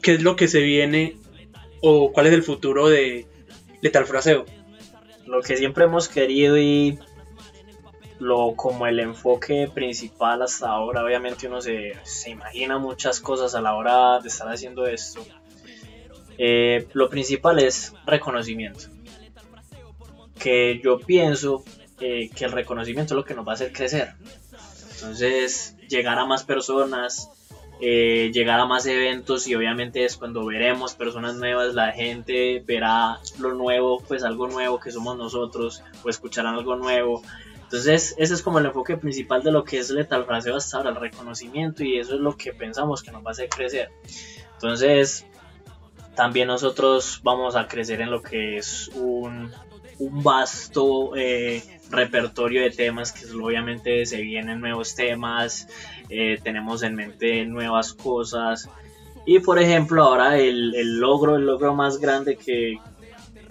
qué 0.02 0.14
es 0.14 0.22
lo 0.22 0.36
que 0.36 0.48
se 0.48 0.62
viene 0.62 1.18
o 1.82 2.12
cuál 2.12 2.28
es 2.28 2.34
el 2.34 2.44
futuro 2.44 2.88
de 2.88 3.28
Letal 3.82 4.06
Fraseo. 4.06 4.46
Lo 5.26 5.42
que 5.42 5.58
siempre 5.58 5.86
hemos 5.86 6.08
querido 6.08 6.58
y 6.58 7.00
lo 8.20 8.56
como 8.56 8.88
el 8.88 9.00
enfoque 9.00 9.70
principal 9.74 10.42
hasta 10.42 10.70
ahora. 10.70 11.04
Obviamente 11.04 11.48
uno 11.48 11.62
se, 11.62 11.94
se 12.04 12.30
imagina 12.30 12.78
muchas 12.78 13.20
cosas 13.20 13.56
a 13.56 13.62
la 13.62 13.76
hora 13.76 14.20
de 14.20 14.30
estar 14.30 14.48
haciendo 14.48 14.86
esto. 14.86 15.22
Eh, 16.38 16.88
lo 16.94 17.10
principal 17.10 17.60
es 17.60 17.94
reconocimiento. 18.06 18.86
Que 20.40 20.82
yo 20.84 21.00
pienso 21.00 21.64
eh, 22.00 22.30
que 22.30 22.46
el 22.46 22.52
reconocimiento 22.52 23.14
es 23.14 23.16
lo 23.16 23.26
que 23.26 23.34
nos 23.34 23.48
va 23.48 23.52
a 23.52 23.56
hacer 23.56 23.72
crecer. 23.72 24.14
Entonces, 24.96 25.76
llegar 25.88 26.20
a 26.20 26.26
más 26.26 26.44
personas, 26.44 27.30
eh, 27.82 28.32
llegar 28.34 28.60
a 28.60 28.66
más 28.66 28.86
eventos 28.86 29.48
y 29.48 29.56
obviamente 29.56 30.06
es 30.06 30.18
cuando 30.18 30.46
veremos 30.46 30.96
personas 30.96 31.36
nuevas, 31.36 31.74
la 31.74 31.92
gente 31.92 32.64
verá 32.66 33.20
lo 33.40 33.54
nuevo, 33.54 34.02
pues 34.08 34.24
algo 34.24 34.48
nuevo 34.48 34.80
que 34.80 34.92
somos 34.92 35.18
nosotros, 35.18 35.84
o 36.04 36.10
escucharán 36.10 36.56
algo 36.56 36.76
nuevo. 36.76 37.22
Entonces, 37.66 38.16
ese 38.18 38.34
es 38.34 38.42
como 38.42 38.60
el 38.60 38.68
enfoque 38.68 38.96
principal 38.96 39.42
de 39.44 39.52
lo 39.52 39.64
que 39.64 39.80
es 39.80 39.90
Letal 39.90 40.26
Fraseo 40.26 40.56
hasta 40.56 40.78
ahora, 40.78 40.92
el 40.92 40.96
reconocimiento, 40.96 41.84
y 41.84 41.98
eso 41.98 42.14
es 42.14 42.22
lo 42.22 42.38
que 42.38 42.54
pensamos 42.54 43.02
que 43.02 43.12
nos 43.12 43.26
va 43.26 43.30
a 43.30 43.32
hacer 43.32 43.50
crecer. 43.50 43.90
Entonces, 44.54 45.26
también 46.16 46.48
nosotros 46.48 47.20
vamos 47.24 47.56
a 47.56 47.68
crecer 47.68 48.02
en 48.02 48.12
lo 48.12 48.22
que 48.22 48.58
es 48.58 48.90
un, 48.90 49.52
un 49.98 50.24
vasto 50.24 51.16
eh, 51.16 51.64
repertorio 51.90 52.62
de 52.62 52.70
temas, 52.70 53.12
que 53.12 53.26
obviamente 53.32 54.06
se 54.06 54.22
vienen 54.22 54.62
nuevos 54.62 54.96
temas, 54.96 55.68
eh, 56.10 56.40
tenemos 56.44 56.84
en 56.84 56.96
mente 56.96 57.46
nuevas 57.46 57.94
cosas. 57.94 58.70
Y 59.26 59.40
por 59.40 59.58
ejemplo, 59.60 60.04
ahora 60.04 60.38
el, 60.38 60.76
el 60.76 61.00
logro, 61.00 61.36
el 61.36 61.48
logro 61.48 61.74
más 61.74 61.98
grande 61.98 62.38
que, 62.38 62.78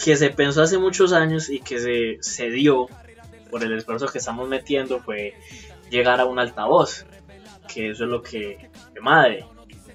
que 0.03 0.17
se 0.17 0.31
pensó 0.31 0.63
hace 0.63 0.79
muchos 0.79 1.13
años 1.13 1.51
y 1.51 1.59
que 1.59 1.81
se, 1.81 2.19
se 2.21 2.51
dio 2.51 2.87
por 3.55 3.63
el 3.63 3.73
esfuerzo 3.73 4.09
que 4.09 4.19
estamos 4.19 4.49
metiendo 4.49 4.99
fue 4.99 5.33
llegar 5.89 6.21
a 6.21 6.25
un 6.25 6.41
altavoz, 6.41 7.07
que 7.73 7.91
eso 7.91 8.03
es 8.03 8.11
lo 8.11 8.21
que, 8.21 8.69
de 8.93 9.01
madre, 9.01 9.47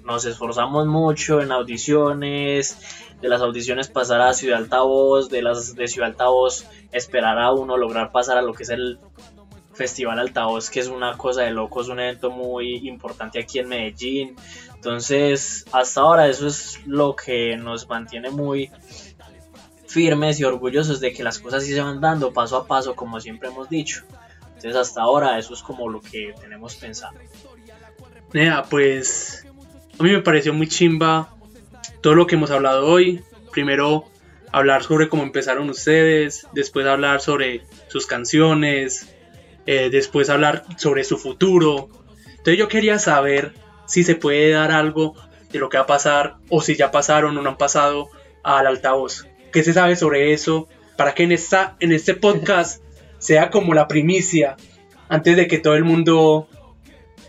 nos 0.02 0.24
esforzamos 0.24 0.86
mucho 0.86 1.42
en 1.42 1.52
audiciones, 1.52 2.78
de 3.20 3.28
las 3.28 3.42
audiciones 3.42 3.88
pasar 3.88 4.22
a 4.22 4.32
Ciudad 4.32 4.60
Altavoz, 4.60 5.28
de 5.28 5.42
las 5.42 5.74
de 5.74 5.88
Ciudad 5.88 6.08
Altavoz 6.08 6.64
esperar 6.90 7.38
a 7.38 7.52
uno 7.52 7.76
lograr 7.76 8.12
pasar 8.12 8.38
a 8.38 8.42
lo 8.42 8.54
que 8.54 8.62
es 8.62 8.70
el 8.70 8.98
Festival 9.74 10.18
Altavoz, 10.18 10.70
que 10.70 10.80
es 10.80 10.88
una 10.88 11.18
cosa 11.18 11.42
de 11.42 11.50
locos, 11.50 11.90
un 11.90 12.00
evento 12.00 12.30
muy 12.30 12.88
importante 12.88 13.38
aquí 13.38 13.58
en 13.58 13.68
Medellín. 13.68 14.36
Entonces, 14.74 15.66
hasta 15.70 16.00
ahora 16.00 16.28
eso 16.28 16.46
es 16.46 16.80
lo 16.86 17.14
que 17.14 17.58
nos 17.58 17.86
mantiene 17.86 18.30
muy 18.30 18.70
firmes 19.90 20.40
y 20.40 20.44
orgullosos 20.44 21.00
de 21.00 21.12
que 21.12 21.22
las 21.22 21.38
cosas 21.38 21.64
sí 21.64 21.72
se 21.72 21.80
van 21.80 22.00
dando 22.00 22.32
paso 22.32 22.56
a 22.56 22.66
paso, 22.66 22.94
como 22.94 23.20
siempre 23.20 23.48
hemos 23.48 23.68
dicho. 23.68 24.04
Entonces, 24.46 24.76
hasta 24.76 25.02
ahora 25.02 25.38
eso 25.38 25.54
es 25.54 25.62
como 25.62 25.88
lo 25.88 26.00
que 26.00 26.34
tenemos 26.40 26.76
pensado. 26.76 27.14
Nea, 28.32 28.62
pues 28.64 29.46
a 29.98 30.02
mí 30.02 30.10
me 30.10 30.20
pareció 30.20 30.54
muy 30.54 30.68
chimba 30.68 31.34
todo 32.00 32.14
lo 32.14 32.26
que 32.26 32.36
hemos 32.36 32.50
hablado 32.50 32.86
hoy. 32.86 33.22
Primero 33.52 34.04
hablar 34.52 34.82
sobre 34.84 35.08
cómo 35.08 35.22
empezaron 35.22 35.68
ustedes, 35.70 36.46
después 36.52 36.86
hablar 36.86 37.20
sobre 37.20 37.62
sus 37.88 38.06
canciones, 38.06 39.14
eh, 39.66 39.90
después 39.90 40.30
hablar 40.30 40.64
sobre 40.76 41.04
su 41.04 41.18
futuro. 41.18 41.88
Entonces 42.26 42.58
yo 42.58 42.68
quería 42.68 42.98
saber 42.98 43.54
si 43.86 44.04
se 44.04 44.14
puede 44.14 44.50
dar 44.50 44.70
algo 44.72 45.14
de 45.50 45.58
lo 45.58 45.68
que 45.68 45.78
va 45.78 45.84
a 45.84 45.86
pasar 45.86 46.36
o 46.48 46.60
si 46.60 46.76
ya 46.76 46.90
pasaron 46.90 47.36
o 47.36 47.42
no 47.42 47.50
han 47.50 47.58
pasado 47.58 48.10
al 48.42 48.66
altavoz. 48.66 49.26
¿Qué 49.52 49.64
se 49.64 49.72
sabe 49.72 49.96
sobre 49.96 50.32
eso? 50.32 50.68
Para 50.96 51.14
que 51.14 51.24
en, 51.24 51.32
esta, 51.32 51.76
en 51.80 51.92
este 51.92 52.14
podcast 52.14 52.82
sea 53.18 53.50
como 53.50 53.74
la 53.74 53.88
primicia 53.88 54.56
antes 55.08 55.36
de 55.36 55.48
que 55.48 55.58
todo 55.58 55.74
el 55.74 55.84
mundo 55.84 56.48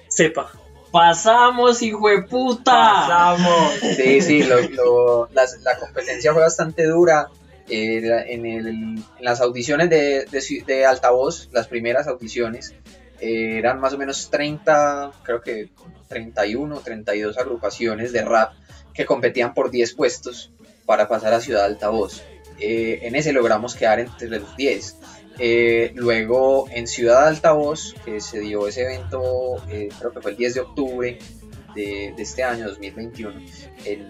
sepa. 0.08 0.52
Pasamos, 0.92 1.82
hijo 1.82 2.10
de 2.10 2.24
puta. 2.24 2.72
Pasamos. 2.72 3.74
Sí, 3.96 4.22
sí, 4.22 4.44
lo, 4.44 4.62
lo, 4.70 5.30
la 5.32 5.78
competencia 5.80 6.34
fue 6.34 6.42
bastante 6.42 6.86
dura. 6.86 7.30
Eh, 7.70 8.02
en, 8.28 8.46
el, 8.46 8.68
en, 8.68 9.04
las 9.22 9.40
audiciones 9.40 9.90
de, 9.90 10.26
de, 10.26 10.64
de, 10.68 10.86
altavoz, 10.86 11.48
las 11.54 11.70
primeras 11.70 12.06
audiciones, 12.08 12.76
eh, 13.22 13.60
eran 13.60 13.80
más 13.80 13.94
o 13.94 13.98
menos 13.98 14.30
30, 14.30 15.12
creo 15.24 15.42
que 15.42 15.70
31, 16.10 16.82
32 16.82 17.38
agrupaciones 17.38 18.12
de 18.12 18.24
rap 18.24 18.52
que 18.94 19.06
competían 19.06 19.54
por 19.54 19.72
10 19.72 19.94
puestos 19.94 20.52
para 20.91 21.08
pasar 21.08 21.34
a 21.34 21.39
Ciudad 21.39 21.63
Altavoz. 21.63 22.21
Eh, 22.60 22.99
en 23.04 23.15
ese 23.15 23.32
logramos 23.32 23.75
quedar 23.75 24.01
entre 24.01 24.27
los 24.27 24.58
10. 24.58 24.97
Eh, 25.39 25.93
luego 25.95 26.67
en 26.69 26.86
Ciudad 26.86 27.30
Altavoz, 27.30 27.95
que 28.04 28.19
se 28.19 28.41
dio 28.41 28.67
ese 28.67 28.82
evento, 28.82 29.56
eh, 29.69 29.88
creo 29.97 30.12
que 30.12 30.19
fue 30.19 30.32
el 30.32 30.38
10 30.38 30.54
de 30.56 30.60
octubre 30.60 31.19
de, 31.73 32.13
de 32.13 32.21
este 32.21 32.43
año 32.43 32.67
2021, 32.67 33.39
en, 33.86 34.06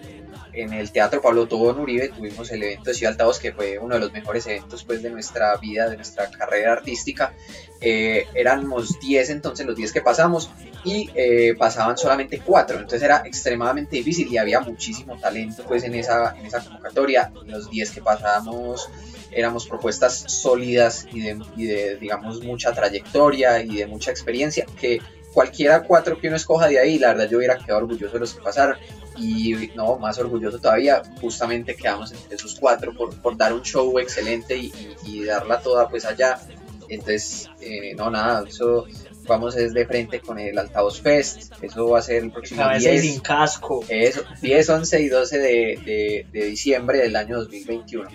en, 0.54 0.72
el 0.72 0.90
Teatro 0.90 1.22
Pablo 1.22 1.46
Tobón 1.46 1.78
Uribe 1.78 2.08
tuvimos 2.08 2.50
el 2.50 2.64
evento 2.64 2.90
de 2.90 2.94
Ciudad 2.94 3.12
Altavoz, 3.12 3.38
que 3.38 3.52
fue 3.52 3.78
uno 3.78 3.94
de 3.94 4.00
los 4.00 4.12
mejores 4.12 4.44
eventos 4.48 4.82
pues, 4.82 5.04
de 5.04 5.10
nuestra 5.10 5.56
vida, 5.58 5.88
de 5.88 5.94
nuestra 5.94 6.28
carrera 6.32 6.72
artística. 6.72 7.32
Eh, 7.80 8.26
éramos 8.34 8.98
10 8.98 9.30
entonces, 9.30 9.64
los 9.64 9.76
10 9.76 9.92
que 9.92 10.00
pasamos, 10.00 10.50
y 10.84 11.10
eh, 11.14 11.54
pasaban 11.56 11.96
solamente 11.96 12.40
4, 12.44 12.76
entonces 12.76 13.02
era 13.02 13.22
extremadamente 13.24 13.96
difícil 13.96 14.28
y 14.32 14.38
había 14.38 14.60
muchísimo 14.60 15.16
talento 15.18 15.62
pues, 15.66 15.84
en, 15.84 15.94
esa, 15.94 16.34
en 16.36 16.46
esa 16.46 16.62
convocatoria. 16.64 17.32
Los 17.46 17.70
10 17.70 17.90
que 17.90 18.02
pasábamos 18.02 18.88
éramos 19.30 19.66
propuestas 19.66 20.24
sólidas 20.26 21.06
y 21.12 21.20
de, 21.20 21.38
y 21.56 21.66
de, 21.66 21.96
digamos, 21.96 22.42
mucha 22.42 22.72
trayectoria 22.72 23.62
y 23.62 23.76
de 23.76 23.86
mucha 23.86 24.10
experiencia, 24.10 24.66
que 24.80 25.00
cualquiera 25.32 25.82
cuatro 25.82 26.18
que 26.18 26.28
uno 26.28 26.36
escoja 26.36 26.68
de 26.68 26.78
ahí, 26.78 26.98
la 26.98 27.08
verdad 27.08 27.28
yo 27.28 27.38
hubiera 27.38 27.56
quedado 27.56 27.78
orgulloso 27.78 28.12
de 28.14 28.20
los 28.20 28.34
que 28.34 28.42
pasaron 28.42 28.76
y 29.16 29.70
no, 29.74 29.96
más 29.96 30.18
orgulloso 30.18 30.58
todavía, 30.58 31.02
justamente 31.20 31.74
quedamos 31.74 32.12
entre 32.12 32.36
esos 32.36 32.58
cuatro 32.58 32.94
por, 32.94 33.14
por 33.20 33.36
dar 33.36 33.52
un 33.52 33.62
show 33.62 33.98
excelente 33.98 34.56
y, 34.56 34.66
y, 34.66 34.96
y, 35.04 35.24
darla 35.24 35.60
toda 35.60 35.88
pues 35.88 36.04
allá. 36.04 36.38
Entonces, 36.88 37.48
eh, 37.60 37.94
no, 37.94 38.10
nada, 38.10 38.44
eso 38.46 38.86
vamos 39.26 39.56
es 39.56 39.72
de 39.72 39.86
frente 39.86 40.20
con 40.20 40.38
el 40.38 40.58
Altavoz 40.58 41.00
Fest, 41.00 41.52
eso 41.62 41.88
va 41.88 41.98
a 41.98 42.02
ser 42.02 42.24
el 42.24 42.30
próximo 42.30 42.64
10, 42.68 43.00
sin 43.00 43.20
casco. 43.20 43.84
Eso, 43.88 44.22
10, 44.40 44.68
11 44.68 45.00
y 45.00 45.08
12 45.08 45.38
de, 45.38 45.44
de, 45.84 46.26
de 46.32 46.46
diciembre 46.46 46.98
del 46.98 47.16
año 47.16 47.38
2021. 47.38 48.08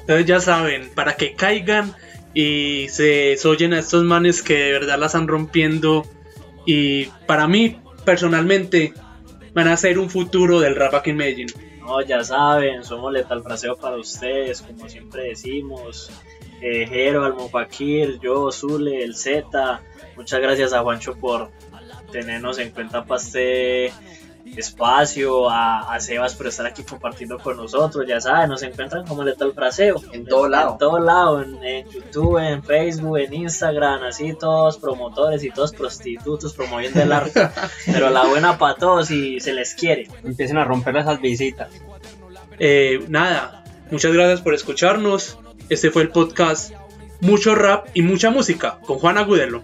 Entonces 0.00 0.26
ya 0.26 0.40
saben, 0.40 0.90
para 0.94 1.16
que 1.16 1.34
caigan 1.34 1.94
y 2.34 2.88
se 2.90 3.38
oyen 3.44 3.72
a 3.72 3.78
estos 3.78 4.02
manes 4.04 4.42
que 4.42 4.54
de 4.54 4.72
verdad 4.72 4.98
la 4.98 5.06
están 5.06 5.28
rompiendo. 5.28 6.04
Y 6.66 7.06
para 7.26 7.46
mí, 7.46 7.78
personalmente, 8.04 8.92
van 9.54 9.68
a 9.68 9.76
ser 9.76 9.98
un 9.98 10.10
futuro 10.10 10.60
del 10.60 10.74
rap 10.74 10.94
aquí 10.94 11.10
en 11.10 11.16
Medellín. 11.16 11.46
No, 11.80 12.02
ya 12.02 12.24
saben, 12.24 12.82
somos 12.82 13.12
Letal 13.12 13.42
Fraseo 13.42 13.76
para 13.76 13.96
ustedes, 13.96 14.62
como 14.62 14.88
siempre 14.88 15.28
decimos. 15.28 16.10
Eh, 16.66 16.86
Jero, 16.88 17.26
Almofakir, 17.26 18.18
yo, 18.20 18.50
Zule, 18.50 19.04
el 19.04 19.14
Z. 19.14 19.82
Muchas 20.16 20.40
gracias 20.40 20.72
a 20.72 20.80
Juancho 20.80 21.14
por 21.14 21.50
tenernos 22.10 22.58
en 22.58 22.70
cuenta 22.70 23.04
para 23.04 23.20
este 23.20 23.92
espacio, 24.56 25.50
a, 25.50 25.94
Sebas 26.00 26.34
por 26.34 26.46
estar 26.46 26.64
aquí 26.64 26.82
compartiendo 26.82 27.38
con 27.38 27.58
nosotros. 27.58 28.06
Ya 28.08 28.18
saben, 28.18 28.48
nos 28.48 28.62
encuentran 28.62 29.06
como 29.06 29.22
Letal 29.22 29.52
Fraseo. 29.52 30.00
En 30.12 30.24
todo 30.24 30.48
lado. 30.48 30.72
En 30.72 30.78
todo 30.78 30.98
lado, 31.00 31.42
en, 31.42 31.86
YouTube, 31.90 32.38
en 32.38 32.64
Facebook, 32.64 33.18
en 33.18 33.34
Instagram, 33.34 34.04
así 34.04 34.32
todos 34.32 34.78
promotores 34.78 35.44
y 35.44 35.50
todos 35.50 35.70
prostitutos 35.70 36.54
promoviendo 36.54 37.02
el 37.02 37.12
arte. 37.12 37.46
Pero 37.84 38.08
la 38.08 38.24
buena 38.24 38.56
para 38.56 38.76
todos 38.76 39.10
y 39.10 39.38
se 39.38 39.52
les 39.52 39.74
quiere. 39.74 40.08
Empiecen 40.22 40.56
a 40.56 40.64
romper 40.64 40.96
esas 40.96 41.20
visitas. 41.20 41.68
Eh, 42.58 43.04
nada, 43.08 43.64
muchas 43.90 44.14
gracias 44.14 44.40
por 44.40 44.54
escucharnos. 44.54 45.36
Este 45.68 45.90
fue 45.90 46.02
el 46.02 46.10
podcast 46.10 46.72
Mucho 47.20 47.54
Rap 47.54 47.86
y 47.94 48.02
Mucha 48.02 48.30
Música 48.30 48.78
con 48.86 48.98
Juan 48.98 49.16
Agudelo 49.18 49.62